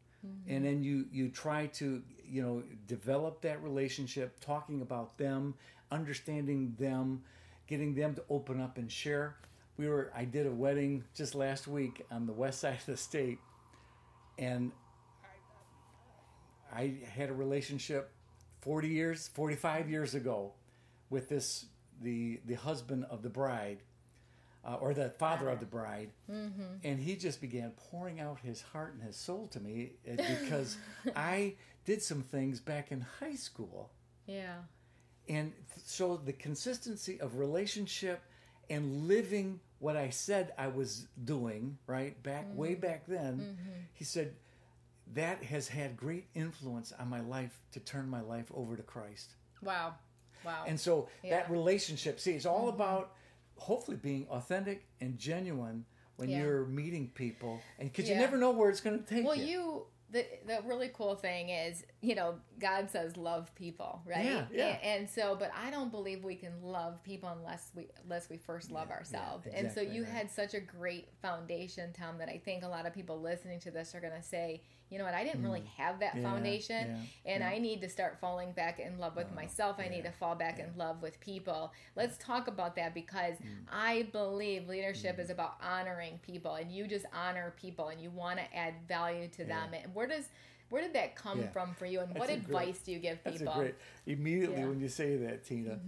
[0.47, 5.55] And then you, you try to, you know, develop that relationship, talking about them,
[5.91, 7.23] understanding them,
[7.65, 9.35] getting them to open up and share.
[9.81, 12.97] We were, I did a wedding just last week on the west side of the
[12.97, 13.39] state,
[14.37, 14.71] and
[16.71, 18.11] I had a relationship
[18.61, 20.53] 40 years, 45 years ago
[21.09, 21.65] with this
[21.99, 23.79] the the husband of the bride
[24.63, 26.11] uh, or the father of the bride.
[26.83, 30.77] And he just began pouring out his heart and his soul to me uh, because
[31.15, 31.55] I
[31.85, 33.89] did some things back in high school.
[34.27, 34.57] Yeah.
[35.27, 35.51] and
[35.83, 38.21] so the consistency of relationship
[38.69, 42.21] and living what I said I was doing, right?
[42.23, 42.57] Back mm-hmm.
[42.57, 43.79] way back then, mm-hmm.
[43.93, 44.35] he said
[45.13, 49.33] that has had great influence on my life to turn my life over to Christ.
[49.61, 49.95] Wow.
[50.45, 50.63] Wow.
[50.67, 51.31] And so Yeah.
[51.31, 52.81] that relationship, see, it's all mm-hmm.
[52.81, 53.13] about
[53.57, 55.85] hopefully being authentic and genuine
[56.15, 56.39] when Yeah.
[56.39, 58.15] you're meeting people, and because Yeah.
[58.15, 59.45] you never know where it's going to take well, you.
[59.45, 64.25] you the the really cool thing is, you know, God says love people, right?
[64.25, 64.67] Yeah, yeah.
[64.83, 68.37] And, and so, but I don't believe we can love people unless we unless we
[68.37, 69.47] first love Yeah, ourselves.
[69.49, 70.11] yeah, and so you right.
[70.11, 73.71] had such a great foundation, Tom, that I think a lot of people listening to
[73.71, 74.61] this are going to say,
[74.91, 76.21] you know what, I didn't really have that Mm.
[76.21, 76.87] Yeah, foundation,
[77.25, 77.49] yeah, and yeah.
[77.49, 79.77] I need to start falling back in love with Oh, myself.
[79.79, 81.71] I need to fall back in love with people.
[81.95, 83.65] Let's talk about that because Mm.
[83.71, 88.39] I believe leadership is about honoring people, and you just honor people, and you want
[88.39, 89.73] to add value to them.
[89.73, 90.27] And where does
[90.69, 93.19] where did that come from for you, and what That's great- advice do you give
[93.25, 93.53] That's people?
[93.53, 93.75] a great.
[94.05, 94.55] Immediately.
[94.57, 94.69] Mm-hmm.
[94.69, 95.79] when you say that, Tina,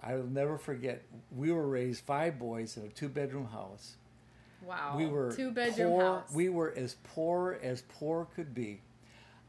[0.00, 1.02] I will never forget.
[1.34, 3.96] We were raised five boys in a two bedroom house.
[4.66, 6.02] Wow, we were two bedroom poor.
[6.04, 6.32] house.
[6.34, 8.82] We were as poor as poor could be.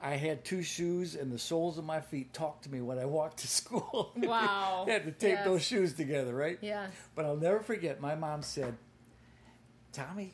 [0.04, 3.06] I had two shoes, and the soles of my feet talked to me when I
[3.06, 4.12] walked to school.
[4.16, 4.86] Wow.
[4.90, 5.46] Had to tape Yes.
[5.46, 6.58] those shoes together, right?
[6.62, 8.02] yes, But I'll never forget.
[8.02, 8.76] My mom said,
[9.94, 10.34] "Tommy,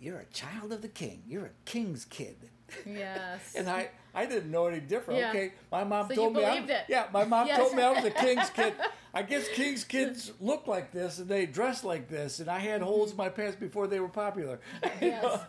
[0.00, 1.22] you're a child of the king.
[1.26, 2.36] You're a king's kid."
[2.84, 5.20] yes, And I, I didn't know any different.
[5.20, 5.30] Yeah.
[5.30, 6.42] Okay, my mom So told me.
[6.42, 6.84] It.
[6.88, 7.58] Yeah, my mom Yes.
[7.58, 8.74] told me I was a king's kid.
[9.16, 12.82] I guess king's kids look like this and they dress like this, and I had
[12.82, 14.60] holes in my pants before they were popular.
[15.00, 15.40] Yes.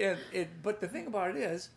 [0.00, 1.70] and it, but the thing about it is,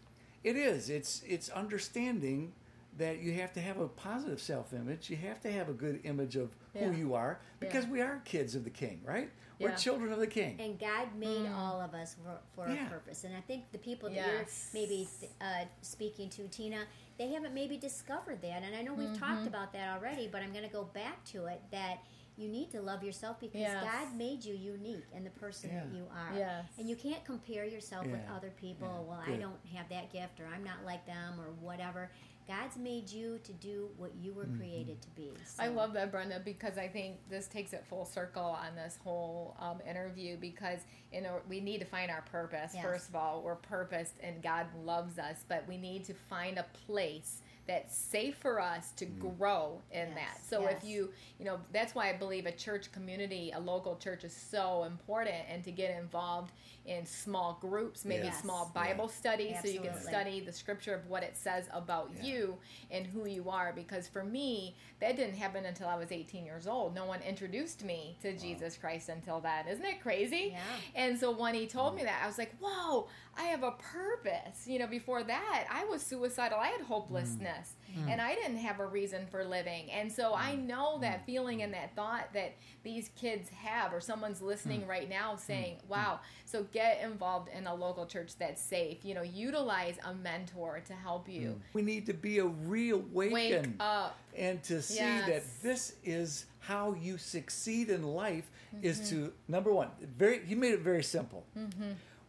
[0.43, 0.91] it is.
[0.91, 2.53] It's it's understanding
[2.99, 5.09] that you have to have a positive self-image.
[5.09, 6.89] You have to have a good image of Yeah.
[6.89, 7.91] who you are because Yeah.
[7.91, 9.31] we are kids of the king, right?
[9.57, 10.59] We're children of the king.
[10.61, 12.87] And God made all of us for, for Yeah.
[12.87, 13.23] a purpose.
[13.25, 14.69] And I think the people that Yes.
[14.73, 15.07] you're maybe
[15.41, 16.85] uh, speaking to, Tina,
[17.17, 18.63] they haven't maybe discovered that.
[18.63, 21.45] And I know we've talked about that already, but I'm going to go back to
[21.47, 21.99] it that
[22.37, 23.83] you need to love yourself because Yes.
[23.83, 26.37] God made you unique in the person that you are.
[26.37, 26.65] Yes.
[26.77, 28.87] And you can't compare yourself with other people.
[28.87, 29.09] Yeah.
[29.09, 32.11] Well, I don't have that gift or I'm not like them or whatever.
[32.49, 34.57] God's made you to do what you were Mm-hmm.
[34.57, 35.29] created to be.
[35.59, 39.55] I love that, Brenda, because I think this takes it full circle on this whole
[39.59, 40.35] um, interview.
[40.35, 40.79] Because
[41.13, 42.71] you know we need to find our purpose.
[42.73, 42.83] Yes.
[42.83, 46.65] First of all, we're purposed, and God loves us, but we need to find a
[46.85, 49.37] place that's safe for us to mm.
[49.37, 50.39] grow in Yes, that.
[50.49, 50.73] So yes.
[50.77, 54.35] if you, you know, that's why I believe a church community, a local church, is
[54.35, 56.51] so important, and to get involved
[56.87, 58.41] in small groups, maybe Yes.
[58.41, 62.23] small Bible studies, so you can study the scripture of what it says about Yeah.
[62.23, 62.57] you
[62.89, 66.67] and who you are because for me that didn't happen until i was 18 years
[66.67, 70.59] old no one introduced me to jesus christ until then isn't it crazy Yeah.
[70.99, 72.07] And so when he told me mm-hmm.
[72.07, 74.67] that i was like whoa i have a purpose.
[74.67, 76.59] You know before that i was suicidal.
[76.59, 78.11] I had hopelessness mm.
[78.11, 79.89] and i didn't have a reason for living.
[79.91, 80.67] And so i mm.
[80.67, 81.25] know that mm.
[81.25, 86.19] feeling and that thought that these kids have or someone's listening right now saying wow
[86.45, 89.05] so get involved in a local church that's safe.
[89.05, 91.59] You know utilize a mentor to help you.
[91.73, 94.17] We need to be a reawakened wake up.
[94.35, 95.27] and to see Yes.
[95.27, 98.49] that this is how you succeed in life
[98.81, 99.09] is Mm-hmm.
[99.25, 101.45] to number one very he made it very simple.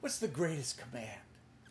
[0.01, 1.21] What's the greatest command?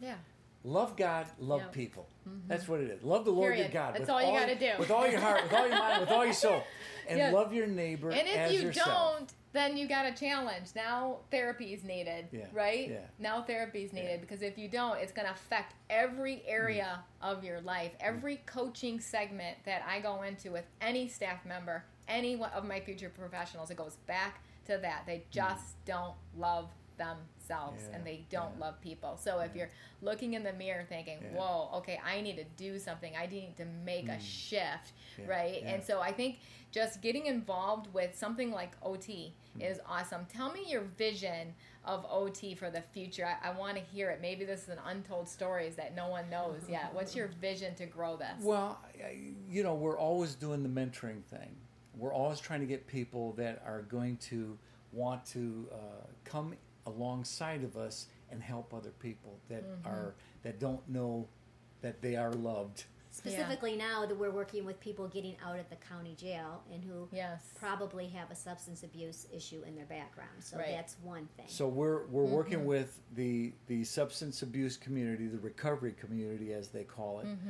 [0.02, 0.16] Yeah.
[0.64, 1.72] Love god love Yep.
[1.74, 2.08] people.
[2.48, 3.02] That's what it is.
[3.04, 4.72] Love the lord your god That's with all you gotta do.
[4.78, 6.64] with all your heart with all your mind with all your soul.
[7.10, 9.18] And love your neighbor and if you yourself.
[9.20, 10.68] don't then you got a challenge.
[10.76, 12.46] Now therapy is needed Yeah.
[12.54, 12.88] right?
[12.88, 12.98] Yeah.
[13.18, 14.18] now therapy is needed Yeah.
[14.18, 19.00] because if you don't it's going to affect every area of your life every coaching
[19.00, 23.70] segment that i go into with any staff member any one of my future professionals
[23.72, 27.96] it goes back to that they just don't love themselves Yeah.
[27.96, 28.66] and they don't Yeah.
[28.66, 29.70] love people so if you're
[30.02, 31.40] looking in the mirror thinking Yeah.
[31.40, 35.26] whoa okay i need to do something i need to make a shift Yeah.
[35.28, 35.70] right Yeah.
[35.76, 36.40] and so I think
[36.72, 39.62] just getting involved with something like OT Hmm.
[39.62, 40.28] is awesome.
[40.28, 43.26] Tell me your vision of OT for the future.
[43.26, 44.22] I, I want to hear it.
[44.22, 46.94] Maybe this is an untold stories that no one knows yet.
[46.94, 48.36] What's your vision to grow this?
[48.44, 48.80] Well,
[49.50, 51.56] you know, we're always doing the mentoring thing.
[52.00, 54.58] We're always trying to get people that are going to
[54.92, 55.76] want to uh,
[56.24, 59.88] come alongside of us and help other people that Mm-hmm.
[59.88, 61.28] are that don't know
[61.82, 62.86] that they are loved.
[63.12, 67.10] Specifically now that we're working with people getting out at the county jail and who
[67.12, 67.42] yes.
[67.60, 70.30] probably have a substance abuse issue in their background.
[70.40, 70.68] So Right.
[70.70, 71.48] that's one thing.
[71.50, 72.34] So we're we're Mm-hmm.
[72.34, 77.50] working with the the substance abuse community, the recovery community, as they call it, Mm-hmm.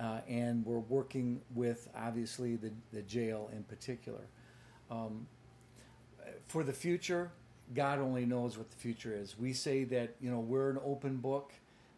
[0.00, 4.26] Uh, and we're working with obviously the the jail in particular.
[4.90, 5.26] Um,
[6.48, 7.30] for the future,
[7.74, 9.38] God only knows what the future is.
[9.38, 11.52] We say that you know we're an open book.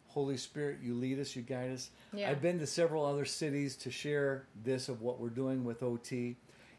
[0.07, 1.89] Holy Spirit, you lead us, you guide us.
[2.13, 2.29] Yeah.
[2.29, 6.35] I've been to several other cities to share this of what we're doing with OT,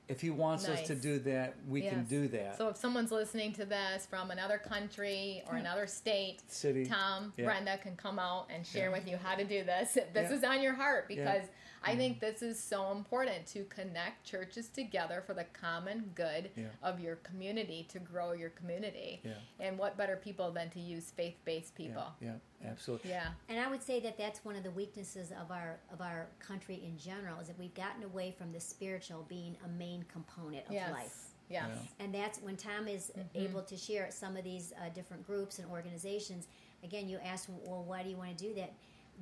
[0.09, 2.59] if He wants us to do that, we can do that.
[2.59, 6.84] So if someone's listening to this from another country or another state, City.
[6.86, 7.46] Tom, Yeah.
[7.46, 8.96] Brenda can come out and share Yeah.
[8.98, 9.96] with you how to do this.
[10.12, 11.44] This is on your heart, because
[11.85, 16.68] I think this is so important to connect churches together for the common good Yeah.
[16.82, 19.20] of your community to grow your community.
[19.24, 19.32] Yeah.
[19.61, 22.07] And what better people than to use faith-based people?
[22.20, 23.11] Yeah, yeah, absolutely.
[23.11, 23.28] Yeah.
[23.49, 26.82] And I would say that that's one of the weaknesses of our of our country
[26.85, 30.72] in general is that we've gotten away from the spiritual being a main component of
[30.72, 30.91] Yes.
[30.91, 31.30] life.
[31.51, 31.68] Yes.
[31.68, 32.05] Yeah.
[32.05, 35.70] And that's when Tom is able to share some of these uh, different groups and
[35.70, 36.49] organizations.
[36.82, 38.72] Again, you ask, well, why do you want to do that?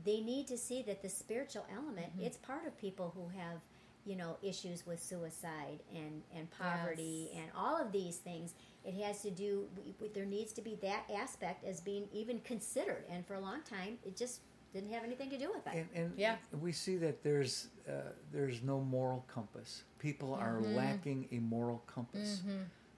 [0.04, 3.58] They need to see that the spiritual element, it's part of people who have,
[4.04, 7.42] you know, issues with suicide and, and poverty Yes.
[7.42, 8.54] and all of these things.
[8.84, 9.68] It has to do,
[10.00, 13.04] with, there needs to be that aspect as being even considered.
[13.10, 14.40] And for a long time, it just
[14.74, 15.72] didn't have anything to do with it.
[15.74, 16.36] And, and Yeah.
[16.60, 17.92] we see that there's uh,
[18.32, 19.82] there's no moral compass.
[19.98, 20.74] People are Mm-hmm.
[20.76, 22.40] lacking a moral compass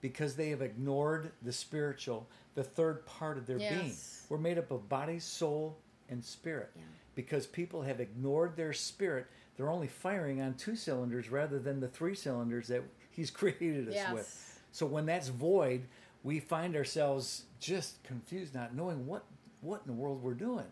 [0.01, 3.97] because they have ignored the spiritual, the third part of their being.
[4.28, 5.78] We're made up of body, soul,
[6.11, 6.70] and spirit.
[6.76, 6.82] Yeah.
[7.14, 9.26] Because people have ignored their spirit,
[9.57, 13.94] they're only firing on two cylinders rather than the three cylinders that He's created us
[13.94, 14.12] Yes.
[14.12, 14.61] with.
[14.72, 15.82] So when that's void,
[16.24, 19.24] we find ourselves just confused, not knowing what
[19.61, 20.66] what in the world we're doing.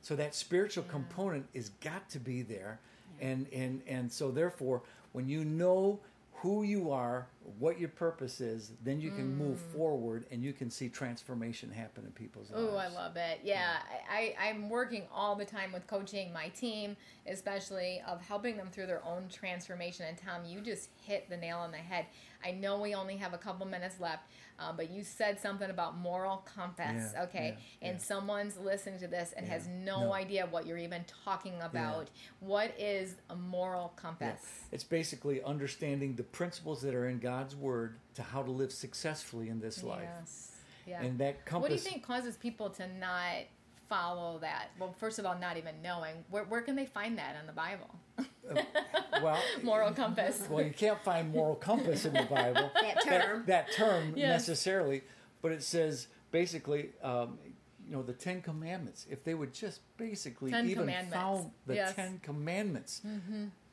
[0.00, 2.78] So that spiritual component is got to be there,
[3.20, 4.82] and and and so therefore,
[5.12, 5.98] when you know
[6.34, 7.26] who you are,
[7.58, 12.04] what your purpose is, then you can move forward and you can see transformation happen
[12.04, 12.68] in people's lives.
[12.70, 13.40] Oh, I love it.
[13.42, 13.76] Yeah,
[14.10, 16.96] I, I, I'm working all the time with coaching my team,
[17.26, 20.06] especially of helping them through their own transformation.
[20.08, 22.06] And Tom, you just hit the nail on the head.
[22.44, 24.22] I know we only have a couple minutes left,
[24.60, 27.56] um, but you said something about moral compass, Yeah, okay?
[27.80, 28.04] yeah, and yeah.
[28.04, 30.12] someone's listening to this and Yeah, has no, no.
[30.12, 32.10] idea what you're even talking about.
[32.40, 34.02] What is a moral Yeah.
[34.02, 34.40] compass?
[34.70, 39.48] It's basically understanding the principles that are in God's word to how to live successfully
[39.48, 40.08] in this life.
[40.18, 40.56] Yes.
[40.86, 41.02] Yeah.
[41.02, 43.44] And that compass What do you think causes people to not
[43.88, 44.70] follow that?
[44.78, 46.14] Well, first of all, not even knowing.
[46.30, 47.90] Where, where can they find that in the Bible?
[49.22, 50.46] well Moral compass.
[50.50, 52.70] well you can't find moral compass in the Bible.
[52.80, 53.44] That term.
[53.46, 54.48] that term Yes.
[54.48, 55.02] necessarily,
[55.42, 57.38] but it says basically, um,
[57.86, 59.06] you know, the Ten Commandments.
[59.08, 61.14] If they would just basically Ten even Commandments.
[61.14, 61.94] follow the Yes.
[61.94, 63.02] Ten Commandments,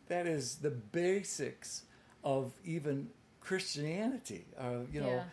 [0.08, 1.84] that is the basics
[2.24, 3.10] of even
[3.46, 4.46] Christianity.
[4.58, 5.24] Uh, you know, Yeah.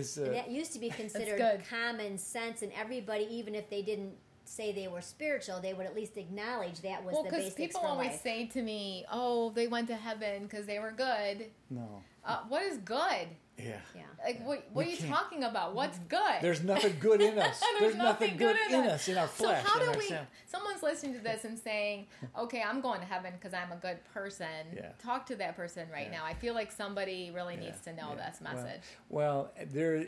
[0.00, 3.82] is And uh, that used to be considered common sense, and everybody, even if they
[3.82, 4.14] didn't
[4.44, 7.56] say they were spiritual, they would at least acknowledge that was Well, the because basics
[7.56, 8.20] people for always life.
[8.22, 12.62] say to me, "Oh, they went to heaven because they were good." no, Uh, what
[12.62, 13.28] is good?
[13.58, 13.76] Yeah.
[13.94, 14.02] yeah.
[14.24, 15.74] Like, what, what We are you can't- talking about?
[15.74, 16.36] What's good?
[16.40, 17.62] There's nothing good in us.
[17.78, 18.92] There's nothing good in us.
[18.92, 19.62] us in our flesh.
[19.64, 20.06] so how do we?
[20.06, 20.26] self.
[20.46, 22.06] Someone's listening to this and saying,
[22.38, 24.90] "Okay, I'm going to heaven because I'm a good person." Yeah.
[24.98, 26.18] Talk to that person right Yeah.
[26.18, 26.24] now.
[26.24, 28.30] I feel like somebody really Yeah, needs to know yeah.
[28.30, 28.80] this message.
[29.08, 30.06] Well, there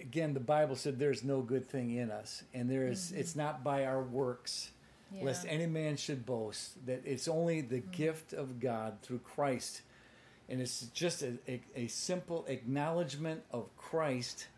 [0.00, 3.62] again, the Bible said there's no good thing in us, and there is- it's not
[3.64, 4.70] by our works,
[5.20, 5.54] lest Mm-hmm.
[5.54, 6.84] Any man should boast.
[6.86, 7.90] That it's only the Mm-hmm.
[7.90, 9.82] gift of God through Christ,
[10.52, 14.48] and it's just a, a, a simple acknowledgement of Christ,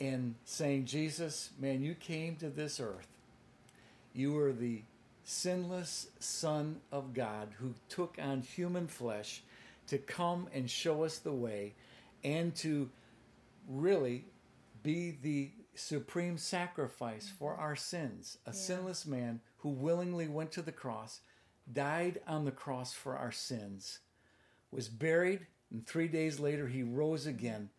[0.00, 3.06] and saying, Jesus, man, you came to this earth.
[4.14, 4.80] You were the
[5.22, 9.42] sinless Son of God who took on human flesh
[9.88, 11.74] to come and show us the way
[12.24, 12.88] and to
[13.68, 14.24] really
[14.82, 18.38] be the supreme sacrifice for our sins.
[18.46, 21.20] A sinless man who willingly went to the cross,
[21.70, 23.98] died on the cross for our sins,
[24.70, 27.70] was buried, and three days later he rose again.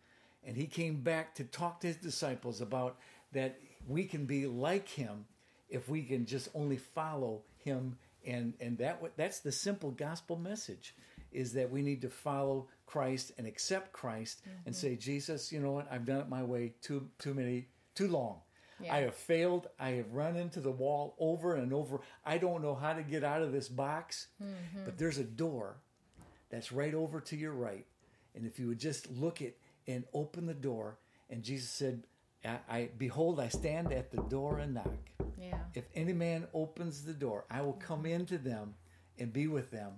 [0.44, 2.98] And he came back to talk to his disciples about
[3.32, 5.26] that we can be like him
[5.68, 10.94] if we can just only follow him and and that that's the simple gospel message
[11.32, 14.80] is that we need to follow Christ and accept Christ and mm-hmm.
[14.80, 15.90] say Jesus you know what?
[15.90, 18.40] I've done it my way too too many too long.
[18.80, 18.94] Yeah.
[18.94, 19.68] I have failed.
[19.78, 22.00] I have run into the wall over and over.
[22.24, 24.84] I don't know how to get out of this box mm-hmm.
[24.84, 25.76] but there's a door
[26.52, 27.86] that's right over to your right.
[28.36, 30.98] And if you would just look it and open the door,
[31.28, 32.04] and Jesus said,
[32.44, 34.94] I, I behold, I stand at the door and knock.
[35.40, 35.58] Yeah.
[35.74, 38.74] If any man opens the door, I will come into them
[39.18, 39.94] and be with them,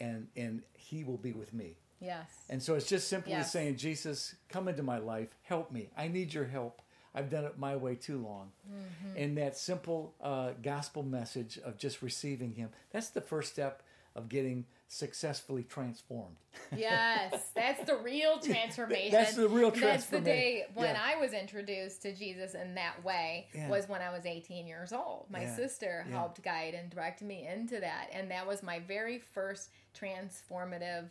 [0.00, 1.76] and and he will be with me.
[2.00, 2.30] Yes.
[2.48, 3.52] And so it's just simply Yes.
[3.52, 5.90] saying, Jesus, come into my life, help me.
[5.96, 6.80] I need your help.
[7.14, 8.52] I've done it my way too long.
[8.70, 9.16] Mm-hmm.
[9.16, 13.82] And that simple uh, gospel message of just receiving Him, that's the first step
[14.18, 16.36] of getting successfully transformed.
[16.76, 19.12] Yes, that's the real transformation.
[19.12, 19.90] That's the real transformation.
[19.90, 21.00] That's the day when Yeah.
[21.02, 23.68] I was introduced to Jesus in that way Yeah.
[23.68, 25.26] was when I was 18 years old.
[25.30, 25.54] My Yeah.
[25.56, 31.08] sister helped guide and direct me into that, and that was my very first transformative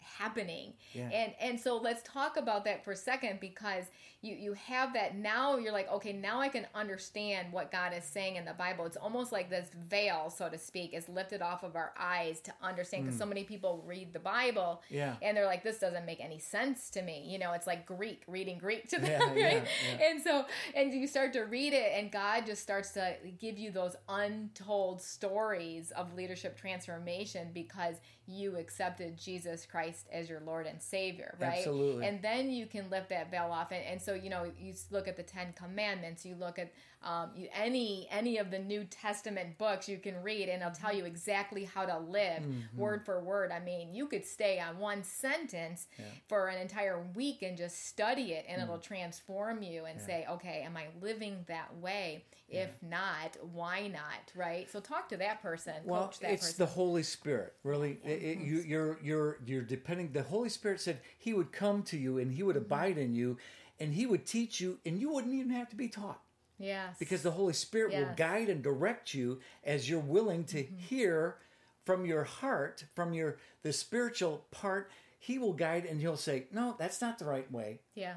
[0.00, 1.08] happening Yeah.
[1.10, 3.84] and and so let's talk about that for a second because
[4.20, 8.02] you you have that now you're like okay now i can understand what god is
[8.04, 11.62] saying in the bible it's almost like this veil so to speak is lifted off
[11.62, 14.96] of our eyes to understand because so many people read the bible Mm.
[14.96, 15.14] Yeah.
[15.22, 18.22] and they're like this doesn't make any sense to me you know it's like greek
[18.26, 19.66] reading greek to them Yeah, right
[20.00, 23.70] and so and you start to read it and god just starts to give you
[23.70, 27.96] those untold stories of leadership transformation because
[28.28, 32.06] you accepted jesus christ as your lord and savior right Absolutely.
[32.06, 35.08] and then you can lift that veil off and, and so you know you look
[35.08, 36.70] at the ten commandments you look at
[37.02, 40.92] um, you, any any of the new testament books you can read and it'll tell
[40.94, 42.78] you exactly how to live Mm-hmm.
[42.80, 43.52] word for word.
[43.52, 45.86] I mean you could stay on one sentence
[46.28, 50.62] for an entire week and just study it and it'll transform you and say okay
[50.64, 52.24] am i living that way?
[52.48, 54.32] If not why not?
[54.34, 54.68] Right?
[54.70, 56.64] So talk to that person Well, coach that it's person.
[56.64, 58.00] the Holy Spirit, really.
[58.04, 60.12] It- it- you, you're you're you're depending.
[60.12, 62.64] The Holy Spirit said He would come to you and He would Mm-hmm.
[62.64, 63.36] abide in you,
[63.78, 66.20] and He would teach you, and you wouldn't even have to be taught
[66.58, 68.06] yes because the Holy Spirit will Yes.
[68.06, 68.14] Mm-hmm.
[68.16, 71.36] guide and direct you as you're willing to hear
[71.84, 74.90] from your heart, from your the spiritual part.
[75.20, 77.80] He will guide, and He'll say, "No, that's not the right way.
[77.94, 78.16] yeah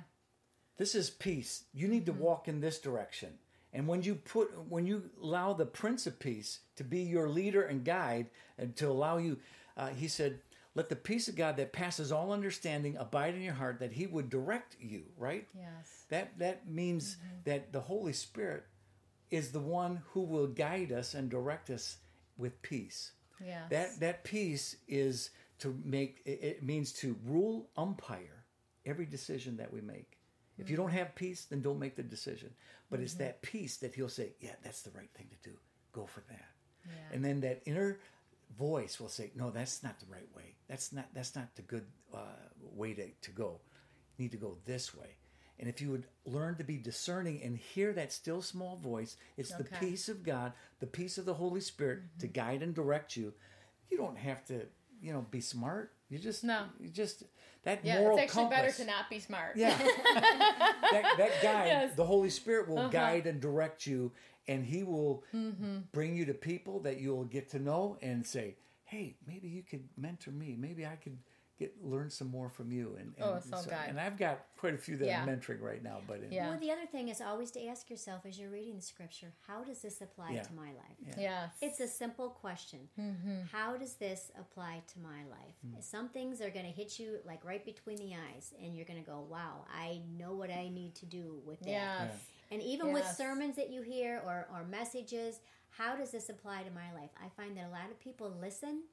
[0.77, 1.63] This is peace.
[1.73, 2.17] You need Mm-hmm.
[2.17, 3.39] to walk in this direction."
[3.73, 7.61] And when you put when you allow the Prince of Peace to be your leader
[7.63, 8.27] and guide,
[8.57, 9.39] and to allow you,
[9.77, 10.41] uh, he said,
[10.75, 14.07] "Let the peace of God that passes all understanding abide in your heart, that He
[14.07, 15.47] would direct you." Right.
[15.55, 17.35] yes That that means Mm-hmm.
[17.45, 18.63] that the Holy Spirit
[19.29, 21.97] is the one who will guide us and direct us
[22.37, 23.11] with peace.
[23.39, 28.45] yes That that peace is to make it means to rule umpire
[28.85, 30.17] every decision that we make.
[30.57, 32.53] If you don't have peace, then don't make the decision.
[32.89, 35.57] But it's that peace that he'll say, "Yeah, that's the right thing to do.
[35.91, 36.49] Go for that."
[36.85, 36.91] Yeah.
[37.15, 37.99] And then that inner
[38.57, 40.55] voice will say, "No, that's not the right way.
[40.67, 42.17] That's not that's not the good uh,
[42.61, 43.61] way to, to go.
[44.17, 45.17] You need to go this way."
[45.59, 49.51] And if you would learn to be discerning and hear that still small voice, it's
[49.51, 49.75] the Okay.
[49.75, 49.85] Mm-hmm.
[49.85, 53.33] peace of God, the peace of the Holy Spirit to guide and direct you.
[53.89, 54.65] You don't have to,
[55.01, 55.93] you know, be smart.
[56.11, 56.65] You just No.
[56.79, 57.23] You just
[57.63, 59.75] that yeah moral it's actually better to not be smart Yeah.
[60.21, 61.85] that, that guide, Yes.
[61.85, 61.93] Uh-huh.
[61.95, 64.11] the Holy Spirit will guide and direct you,
[64.47, 65.77] and He will Mm-hmm.
[65.93, 69.87] bring you to people that you'll get to know and say, "Hey, maybe you could
[69.97, 70.55] mentor me.
[70.59, 71.17] Maybe I could
[71.61, 73.77] get learn some more from you." And, oh, and Oh, so good.
[73.89, 75.21] And I've got quite a few that Yeah.
[75.21, 75.97] I'm mentoring right now.
[76.07, 76.49] But in, Yeah.
[76.49, 79.63] Well, the other thing is always to ask yourself as you're reading the scripture, how
[79.63, 80.43] does this apply Yeah.
[80.43, 80.97] to my life?
[81.17, 82.81] yes It's a simple question.
[82.99, 83.41] Mm-hmm.
[83.51, 85.55] How does this apply to my life?
[85.65, 85.79] Hmm.
[85.79, 89.03] Some things are going to hit you like right between the eyes, and you're going
[89.03, 92.13] to go, "Wow, I know what I need to do with that." yes
[92.51, 95.39] And even with sermons that you hear or, or messages,
[95.69, 97.11] how does this apply to my life?
[97.25, 98.83] I find that a lot of people listen,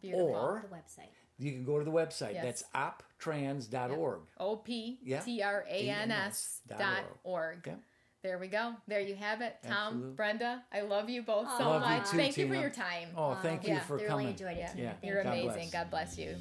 [0.00, 0.28] Beautiful.
[0.34, 1.08] or- The website.
[1.38, 2.32] You can go to the website.
[2.32, 2.64] Yes.
[2.72, 4.20] That's optrans.org.
[4.40, 7.60] O P T R A N S dot dot org.
[7.66, 7.80] Yep.
[8.26, 8.72] There we go.
[8.88, 9.54] There you have it.
[9.62, 10.14] Tom, Absolutely.
[10.16, 12.10] Brenda, I love you both so Love you much.
[12.10, 13.10] too, Thank you for your time.
[13.16, 14.26] Oh, thank you yeah, for thoroughly coming.
[14.26, 14.94] Really enjoyed it, Yeah, Yeah.
[15.08, 15.52] You're God amazing.
[15.52, 15.70] bless.
[15.70, 16.34] God bless you.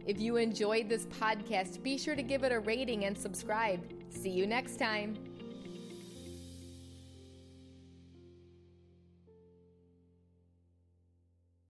[0.06, 3.80] If you enjoyed this podcast, be sure to give it a rating and subscribe.
[4.08, 5.16] See you next time.